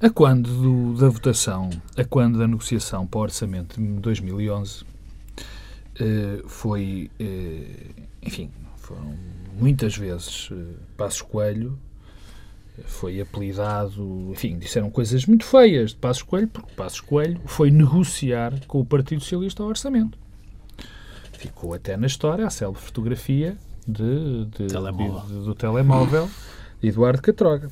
[0.00, 4.91] A quando do- da votação, a quando da negociação para o orçamento de 2011, eh,
[6.46, 7.90] foi, eh,
[8.22, 9.14] enfim, foram
[9.58, 10.56] muitas vezes eh,
[10.96, 11.78] Passos Coelho,
[12.78, 17.70] eh, foi apelidado, enfim, disseram coisas muito feias de Passos Coelho, porque Passos Coelho foi
[17.70, 20.18] negociar com o Partido Socialista o orçamento.
[21.32, 25.20] Ficou até na história a célebre fotografia de, de- Telemóvel.
[25.26, 26.30] de- do telemóvel
[26.80, 27.68] de Eduardo Catroga.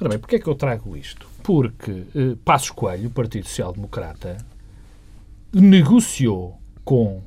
[0.00, 1.26] Ora bem, porquê é que eu trago isto?
[1.42, 4.36] Porque eh, Passos Coelho, o Partido Social Democrata,
[5.52, 7.22] negociou com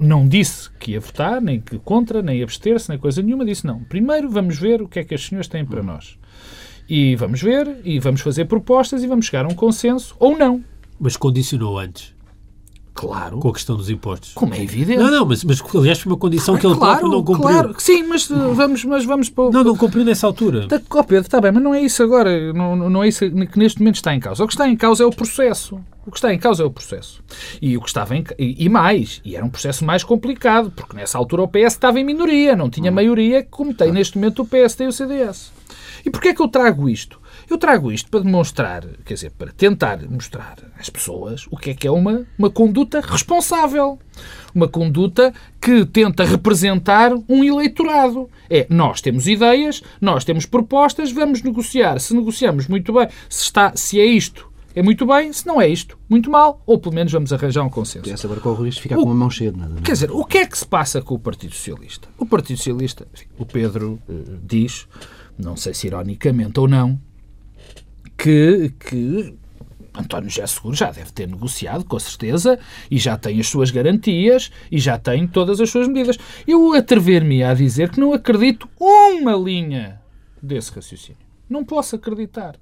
[0.00, 3.80] não disse que ia votar, nem que contra, nem abster-se, nem coisa nenhuma, disse não.
[3.84, 6.18] Primeiro vamos ver o que é que as senhores têm para nós.
[6.88, 10.64] E vamos ver, e vamos fazer propostas, e vamos chegar a um consenso, ou não.
[10.98, 12.14] Mas condicionou antes,
[12.98, 13.38] Claro.
[13.38, 14.32] com a questão dos impostos.
[14.34, 14.98] Como é evidente.
[14.98, 17.48] Não, não, mas, mas aliás foi uma condição que ele próprio não cumpriu.
[17.48, 20.66] Claro, sim, mas uh, vamos, mas vamos para o- Não, não cumpriu nessa altura.
[20.66, 23.58] Tá, ó Pedro, está bem, mas não é isso agora, não, não- é isso que
[23.58, 24.42] neste momento está em causa.
[24.42, 25.78] O que está em causa é o processo.
[26.04, 27.22] O que está em causa é o processo.
[27.62, 30.96] E o que estava em, e, e mais, e era um processo mais complicado, porque
[30.96, 34.46] nessa altura o PS estava em minoria, não tinha maioria como tem neste momento o
[34.46, 35.52] PSD e o CDS.
[36.04, 37.20] E porquê é que eu trago isto?
[37.50, 41.74] Eu trago isto para demonstrar, quer dizer, para tentar mostrar às pessoas o que é
[41.74, 43.98] que é uma, uma conduta responsável.
[44.54, 48.28] Uma conduta que tenta representar um eleitorado.
[48.50, 51.98] É, nós temos ideias, nós temos propostas, vamos negociar.
[52.00, 55.68] Se negociamos muito bem, se, está, se é isto, é muito bem, se não é
[55.68, 58.10] isto, muito mal, ou pelo menos vamos arranjar um consenso.
[58.10, 59.70] Essa agora corre o risco de ficar com uma mão cheia de nada.
[59.72, 59.82] não é?
[59.82, 62.08] Quer dizer, o que é que se passa com o Partido Socialista?
[62.18, 64.86] O Partido Socialista, enfim, o Pedro eh, diz,
[65.38, 67.00] não sei se ironicamente ou não,
[68.18, 69.34] que, que
[69.94, 72.58] António José Seguro já deve ter negociado, com certeza,
[72.90, 76.18] e já tem as suas garantias e já tem todas as suas medidas.
[76.46, 80.00] Eu atrever-me a dizer que não acredito uma linha
[80.42, 81.20] desse raciocínio.
[81.48, 82.56] Não posso acreditar.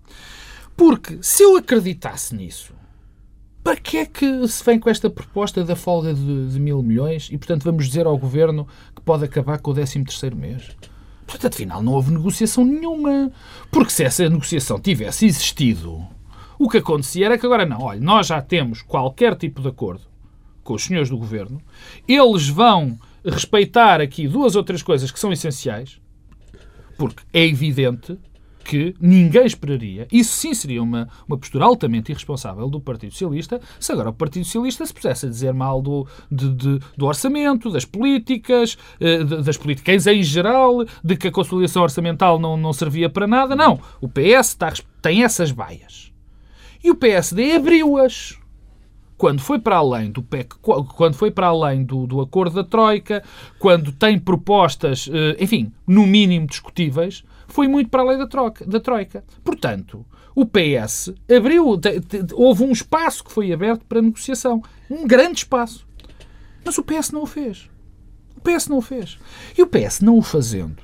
[0.76, 2.74] Porque se eu acreditasse nisso,
[3.64, 7.28] para que é que se vem com esta proposta da folga de, de mil milhões
[7.32, 10.76] e, portanto, vamos dizer ao Governo que pode acabar com o 13 terceiro mês?
[11.26, 13.32] Portanto, afinal, não houve negociação nenhuma.
[13.70, 16.06] Porque se essa negociação tivesse existido,
[16.58, 17.82] o que acontecia era que agora não.
[17.82, 20.02] Olha, nós já temos qualquer tipo de acordo
[20.62, 21.60] com os senhores do Governo,
[22.08, 26.00] eles vão respeitar aqui duas ou três coisas que são essenciais,
[26.98, 28.18] porque é evidente
[28.66, 33.92] que ninguém esperaria, isso sim seria uma, uma postura altamente irresponsável do Partido Socialista, se
[33.92, 37.84] agora o Partido Socialista se pusesse a dizer mal do, de, de, do orçamento, das
[37.84, 43.28] políticas, eh, das políticas em geral, de que a consolidação orçamental não, não servia para
[43.28, 43.54] nada.
[43.54, 43.78] Não.
[44.00, 46.12] O PS está, tem essas baias.
[46.82, 48.36] E o PSD abriu-as
[49.16, 53.22] quando foi para além do PEC, quando foi para além do, do acordo da Troika,
[53.58, 57.24] quando tem propostas, eh, enfim, no mínimo discutíveis,
[57.56, 59.24] foi muito para além da, troca, da Troika.
[59.42, 60.04] Portanto,
[60.34, 61.80] o PS abriu,
[62.34, 64.62] houve um espaço que foi aberto para negociação.
[64.90, 65.86] Um grande espaço.
[66.62, 67.70] Mas o PS não o fez.
[68.36, 69.16] O PS não o fez.
[69.56, 70.82] E o PS não o fazendo,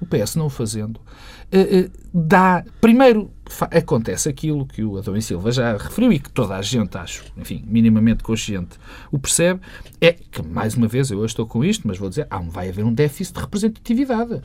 [0.00, 2.64] o PS não o fazendo, uh, uh, dá.
[2.80, 3.30] Primeiro,
[3.70, 7.62] acontece aquilo que o Adão Silva já referiu e que toda a gente, acho, enfim,
[7.66, 8.78] minimamente consciente,
[9.12, 9.60] o percebe,
[10.00, 12.86] é que, mais uma vez, eu estou com isto, mas vou dizer, ah, vai haver
[12.86, 14.40] um déficit de representatividade.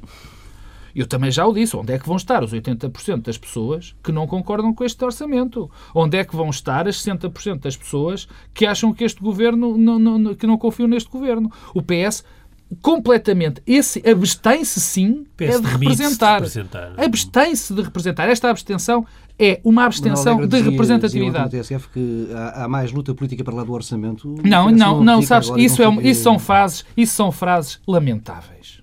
[0.95, 1.75] Eu também já o disse.
[1.75, 5.69] Onde é que vão estar os 80% das pessoas que não concordam com este orçamento?
[5.93, 9.99] Onde é que vão estar as 60% das pessoas que acham que este governo, não,
[9.99, 11.51] não, que não confiam neste governo?
[11.73, 12.23] O PS
[12.81, 13.61] completamente.
[13.65, 16.41] Esse abstém-se sim é de representar.
[16.41, 18.29] De abstém-se de representar.
[18.29, 19.05] Esta abstenção
[19.37, 21.57] é uma abstenção de representatividade.
[21.57, 24.35] TSF que há, há, mais luta política para lá do orçamento.
[24.43, 28.78] Não, não, não, sabes, isso, é, isso são frases, isso são frases lamentáveis.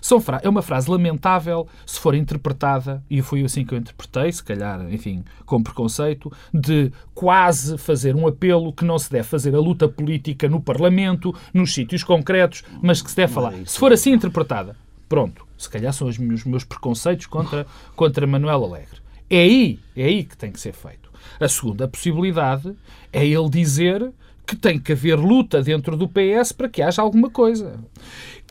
[0.00, 4.42] São é uma frase lamentável se for interpretada, e foi assim que eu interpretei, se
[4.42, 9.60] calhar, enfim, com preconceito, de quase fazer um apelo que não se deve fazer a
[9.60, 13.52] luta política no Parlamento, nos sítios concretos, mas que se deve falar.
[13.66, 14.76] Se for assim interpretada,
[15.08, 19.00] pronto, se calhar são os meus, meus preconceitos contra, contra Manuel Alegre.
[19.28, 21.10] É aí, é aí que tem que ser feito.
[21.38, 22.74] A segunda possibilidade
[23.12, 24.12] é ele dizer
[24.46, 27.78] que tem que haver luta dentro do PS para que haja alguma coisa.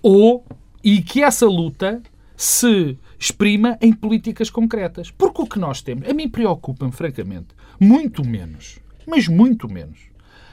[0.01, 0.45] Ou
[0.83, 2.01] e que essa luta
[2.35, 5.11] se exprima em políticas concretas.
[5.11, 7.47] Porque o que nós temos, a mim preocupa-me, francamente,
[7.79, 10.09] muito menos, mas muito menos,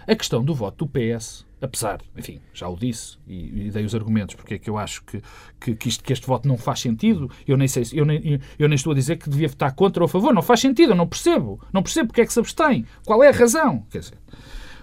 [0.06, 3.94] a questão do voto do PS, apesar, enfim, já o disse e, e dei os
[3.94, 5.20] argumentos porque é que eu acho que,
[5.60, 7.30] que, que, isto, que este voto não faz sentido.
[7.46, 10.06] Eu nem sei, eu nem, eu nem estou a dizer que devia votar contra ou
[10.06, 10.32] a favor.
[10.32, 11.60] Não faz sentido, eu não percebo.
[11.72, 12.86] Não percebo porque é que se abstém.
[13.04, 13.84] Qual é a razão?
[13.90, 14.18] Quer dizer,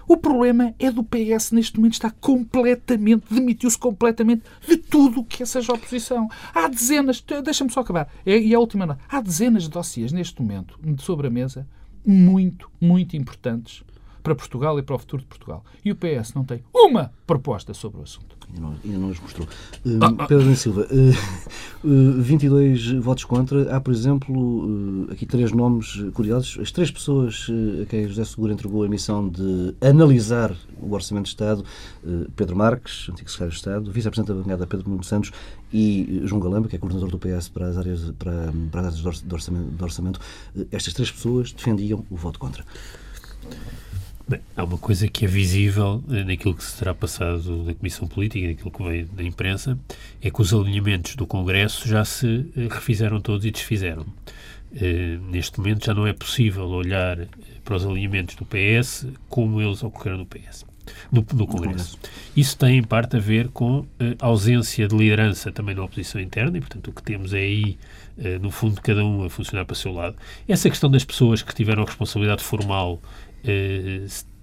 [0.06, 5.44] o problema é do PS neste momento está completamente, demitiu-se completamente de tudo o que
[5.46, 6.28] seja oposição.
[6.54, 10.78] Há dezenas, deixa-me só acabar, é, e a última, há dezenas de dossiês neste momento
[10.98, 11.66] sobre a mesa
[12.06, 13.82] muito, muito importantes
[14.24, 15.62] para Portugal e para o futuro de Portugal.
[15.84, 18.34] E o PS não tem uma proposta sobre o assunto.
[18.84, 19.46] Ainda não, os mostrou.
[19.84, 20.26] Uh, ah, ah.
[20.26, 23.74] Pedro Silva, uh, uh, 22 votos contra.
[23.74, 26.58] Há, por exemplo, uh, aqui três nomes curiosos.
[26.60, 31.24] As três pessoas uh, a quem José Seguro entregou a missão de analisar o Orçamento
[31.24, 31.64] de Estado,
[32.04, 35.32] uh, Pedro Marques, antigo secretário de Estado, vice-presidente da bancada Pedro Nuno Santos
[35.72, 39.20] e João Galamba, que é coordenador do PS para as áreas, para, para as áreas
[39.20, 39.70] de orçamento.
[39.70, 40.20] De orçamento.
[40.70, 42.64] estas três pessoas defendiam o voto contra.
[44.26, 48.08] Bem, há uma coisa que é visível eh, naquilo que se terá passado na Comissão
[48.08, 49.78] Política, naquilo que veio da imprensa,
[50.22, 54.06] é que os alinhamentos do Congresso já se eh, refizeram todos e desfizeram.
[54.72, 57.28] Uh, neste momento já não é possível olhar
[57.64, 60.64] para os alinhamentos do PS como eles ocorreram no PS.
[61.12, 61.96] No, no Congresso.
[62.36, 63.86] Isso tem, em parte, a ver com
[64.18, 67.78] a ausência de liderança também na oposição interna, e, portanto, o que temos é aí,
[68.40, 70.16] no fundo, cada um a funcionar para o seu lado.
[70.46, 73.00] Essa questão das pessoas que tiveram responsabilidade formal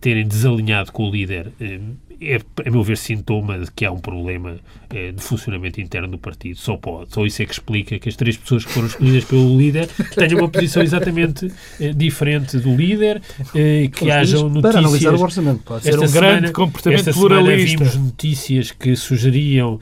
[0.02, 1.80] terem desalinhado com o líder eh,
[2.24, 4.60] é, a meu ver, sintoma de que há um problema
[4.92, 6.56] eh, de funcionamento interno do partido.
[6.56, 7.12] Só pode.
[7.12, 10.40] Só isso é que explica que as três pessoas que foram escolhidas pelo líder tenham
[10.40, 11.52] uma posição exatamente
[11.96, 13.22] diferente do líder,
[13.92, 14.72] que hajam notícias...
[14.72, 15.64] Para analisar o orçamento.
[15.64, 17.84] Pode ser um semana, grande comportamento esta pluralista.
[17.84, 19.80] vimos notícias que sugeriam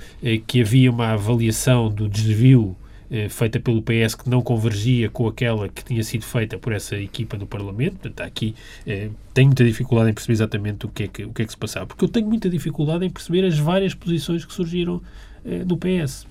[0.47, 2.88] que havia uma avaliação do desvio eh,
[3.29, 7.37] feita pelo PS que não convergia com aquela que tinha sido feita por essa equipa
[7.37, 7.93] do Parlamento.
[7.93, 8.55] Portanto, aqui
[8.85, 11.51] eh, tenho muita dificuldade em perceber exatamente o que, é que, o que é que
[11.51, 15.01] se passava, porque eu tenho muita dificuldade em perceber as várias posições que surgiram
[15.43, 16.27] eh, no PS.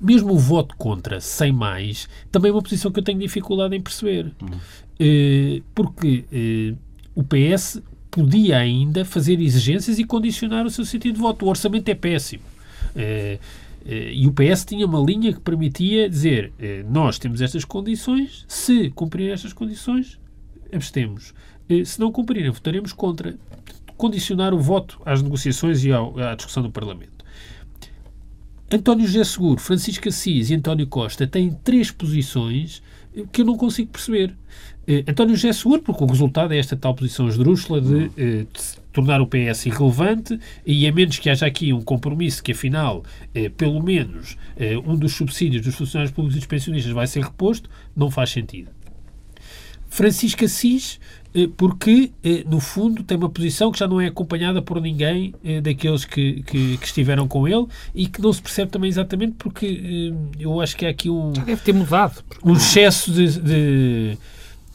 [0.00, 3.80] Mesmo o voto contra, sem mais, também é uma posição que eu tenho dificuldade em
[3.80, 4.32] perceber.
[4.40, 4.58] Uhum.
[4.98, 6.74] Eh, porque eh,
[7.14, 11.44] o PS podia ainda fazer exigências e condicionar o seu sentido de voto.
[11.44, 12.42] O orçamento é péssimo.
[13.84, 16.52] Eh, E o PS tinha uma linha que permitia dizer
[16.90, 20.18] nós temos estas condições, se cumprir estas condições,
[20.72, 21.32] abstemos.
[21.84, 23.36] Se não cumprirem, votaremos contra.
[23.96, 27.24] Condicionar o voto às negociações e à discussão do Parlamento.
[28.72, 32.82] António José Seguro, Francisco Assis e António Costa têm três posições
[33.32, 34.34] que eu não consigo perceber.
[35.06, 38.46] António José Seguro, porque o resultado é esta tal posição esdrúxula de
[38.92, 43.50] tornar o PS irrelevante e a menos que haja aqui um compromisso que, afinal, uh,
[43.50, 44.36] pelo menos
[44.84, 48.70] um dos subsídios dos funcionários públicos e dos pensionistas vai ser reposto, não faz sentido.
[49.88, 51.00] Francisco Assis
[51.32, 55.32] eh, porque, eh, no fundo, tem uma posição que já não é acompanhada por ninguém
[55.44, 59.34] eh, daqueles que, que, que estiveram com ele e que não se percebe também exatamente
[59.38, 61.32] porque eu acho que há aqui um...
[61.34, 62.22] Já deve ter mudado.
[62.44, 64.18] Um excesso de, de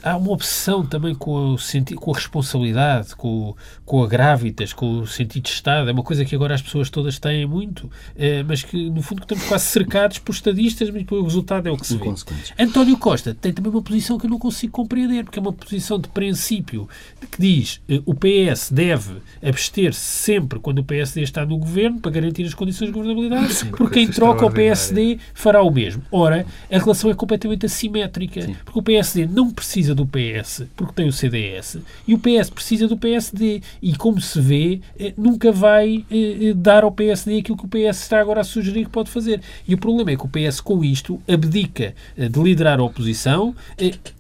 [0.05, 4.99] há uma obsessão também com, o sentido, com a responsabilidade, com, com a grávidas, com
[4.99, 5.89] o sentido de Estado.
[5.89, 9.23] É uma coisa que agora as pessoas todas têm muito, é, mas que, no fundo,
[9.23, 12.13] estamos quase cercados por estadistas, mas o resultado é o que se vê.
[12.59, 15.99] António Costa tem também uma posição que eu não consigo compreender, porque é uma posição
[15.99, 16.87] de princípio
[17.31, 22.11] que diz eh, o PS deve abster-se sempre quando o PSD está no governo para
[22.11, 26.03] garantir as condições de governabilidade, Sim, porque em troca o PSD fará o mesmo.
[26.11, 28.55] Ora, a relação é completamente assimétrica, Sim.
[28.63, 31.77] porque o PSD não precisa do PS porque tem o CDS
[32.07, 36.53] e o PS precisa do PSD e, como se vê, eh, nunca vai eh, eh,
[36.53, 39.41] dar ao PSD aquilo que o PS está agora a sugerir que pode fazer.
[39.67, 43.55] E o problema é que o PS, com isto, abdica de liderar a oposição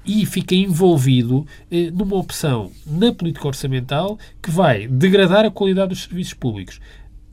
[0.05, 1.45] e fica envolvido
[1.93, 6.79] numa opção na política orçamental que vai degradar a qualidade dos serviços públicos.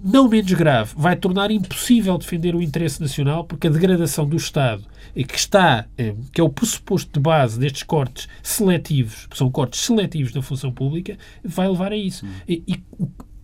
[0.02, 4.82] Não menos grave, vai tornar impossível defender o interesse nacional porque a degradação do Estado,
[5.14, 9.80] que está, eh, que é o pressuposto de base destes cortes seletivos, que são cortes
[9.80, 12.26] seletivos na função pública, vai levar a isso.
[12.48, 12.82] E, e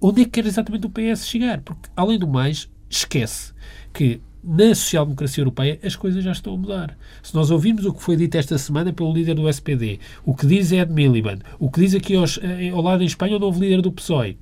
[0.01, 1.61] onde é que quer exatamente o PS chegar?
[1.61, 3.53] Porque, além do mais, esquece
[3.93, 6.97] que na social-democracia europeia as coisas já estão a mudar.
[7.23, 10.47] Se nós ouvirmos o que foi dito esta semana pelo líder do SPD, o que
[10.47, 13.61] diz Ed Miliband, o que diz aqui aos, eh, ao lado em Espanha o novo
[13.61, 14.39] líder do PSOE,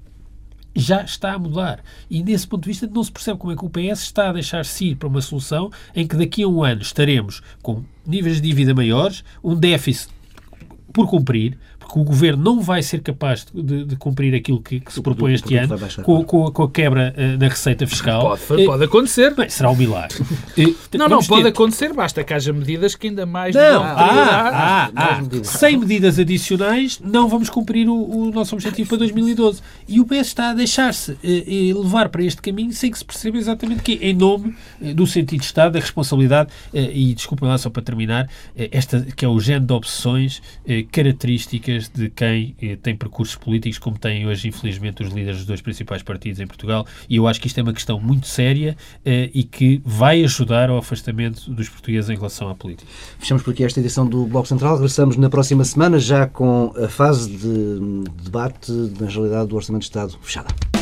[0.77, 1.83] já está a mudar.
[2.11, 4.33] E nesse ponto de vista não se percebe como é que o PS está a
[4.33, 8.49] deixar-se ir para uma solução em que daqui a um ano estaremos com níveis de
[8.49, 10.14] dívida maiores, um déficit
[10.93, 14.93] por cumprir, porque o governo não vai ser capaz de, de cumprir aquilo que, que
[14.93, 18.37] se propõe este ano com, com, com, a quebra uh, na receita fiscal.
[18.47, 19.34] Pode, pode acontecer.
[19.34, 20.18] Bem, será um milagre.
[20.99, 21.49] não, não, pode ter...
[21.49, 27.01] acontecer, basta que haja medidas que ainda mais não, ah, ah, ah, sem medidas adicionais
[27.01, 29.62] não vamos cumprir o, o, nosso objetivo para 2012.
[29.89, 33.39] E o PS está a deixar-se uh, levar para este caminho sem que se perceba
[33.39, 37.70] exatamente que em nome uh, do sentido de Estado, da responsabilidade, e desculpem lá só
[37.70, 40.43] para terminar, esta que é o género de opções
[40.91, 45.61] características de quem eh, tem percursos políticos como têm hoje, infelizmente, os líderes dos dois
[45.61, 46.87] principais partidos em Portugal.
[47.09, 50.70] E eu acho que isto é uma questão muito séria eh, e que vai ajudar
[50.70, 52.91] ao afastamento dos portugueses em relação à política.
[53.18, 54.74] Fechamos por aqui esta edição do Bloco Central.
[54.74, 59.89] Regressamos na próxima semana já com a fase de debate na realidade do Orçamento de
[59.89, 60.76] Estado fechada.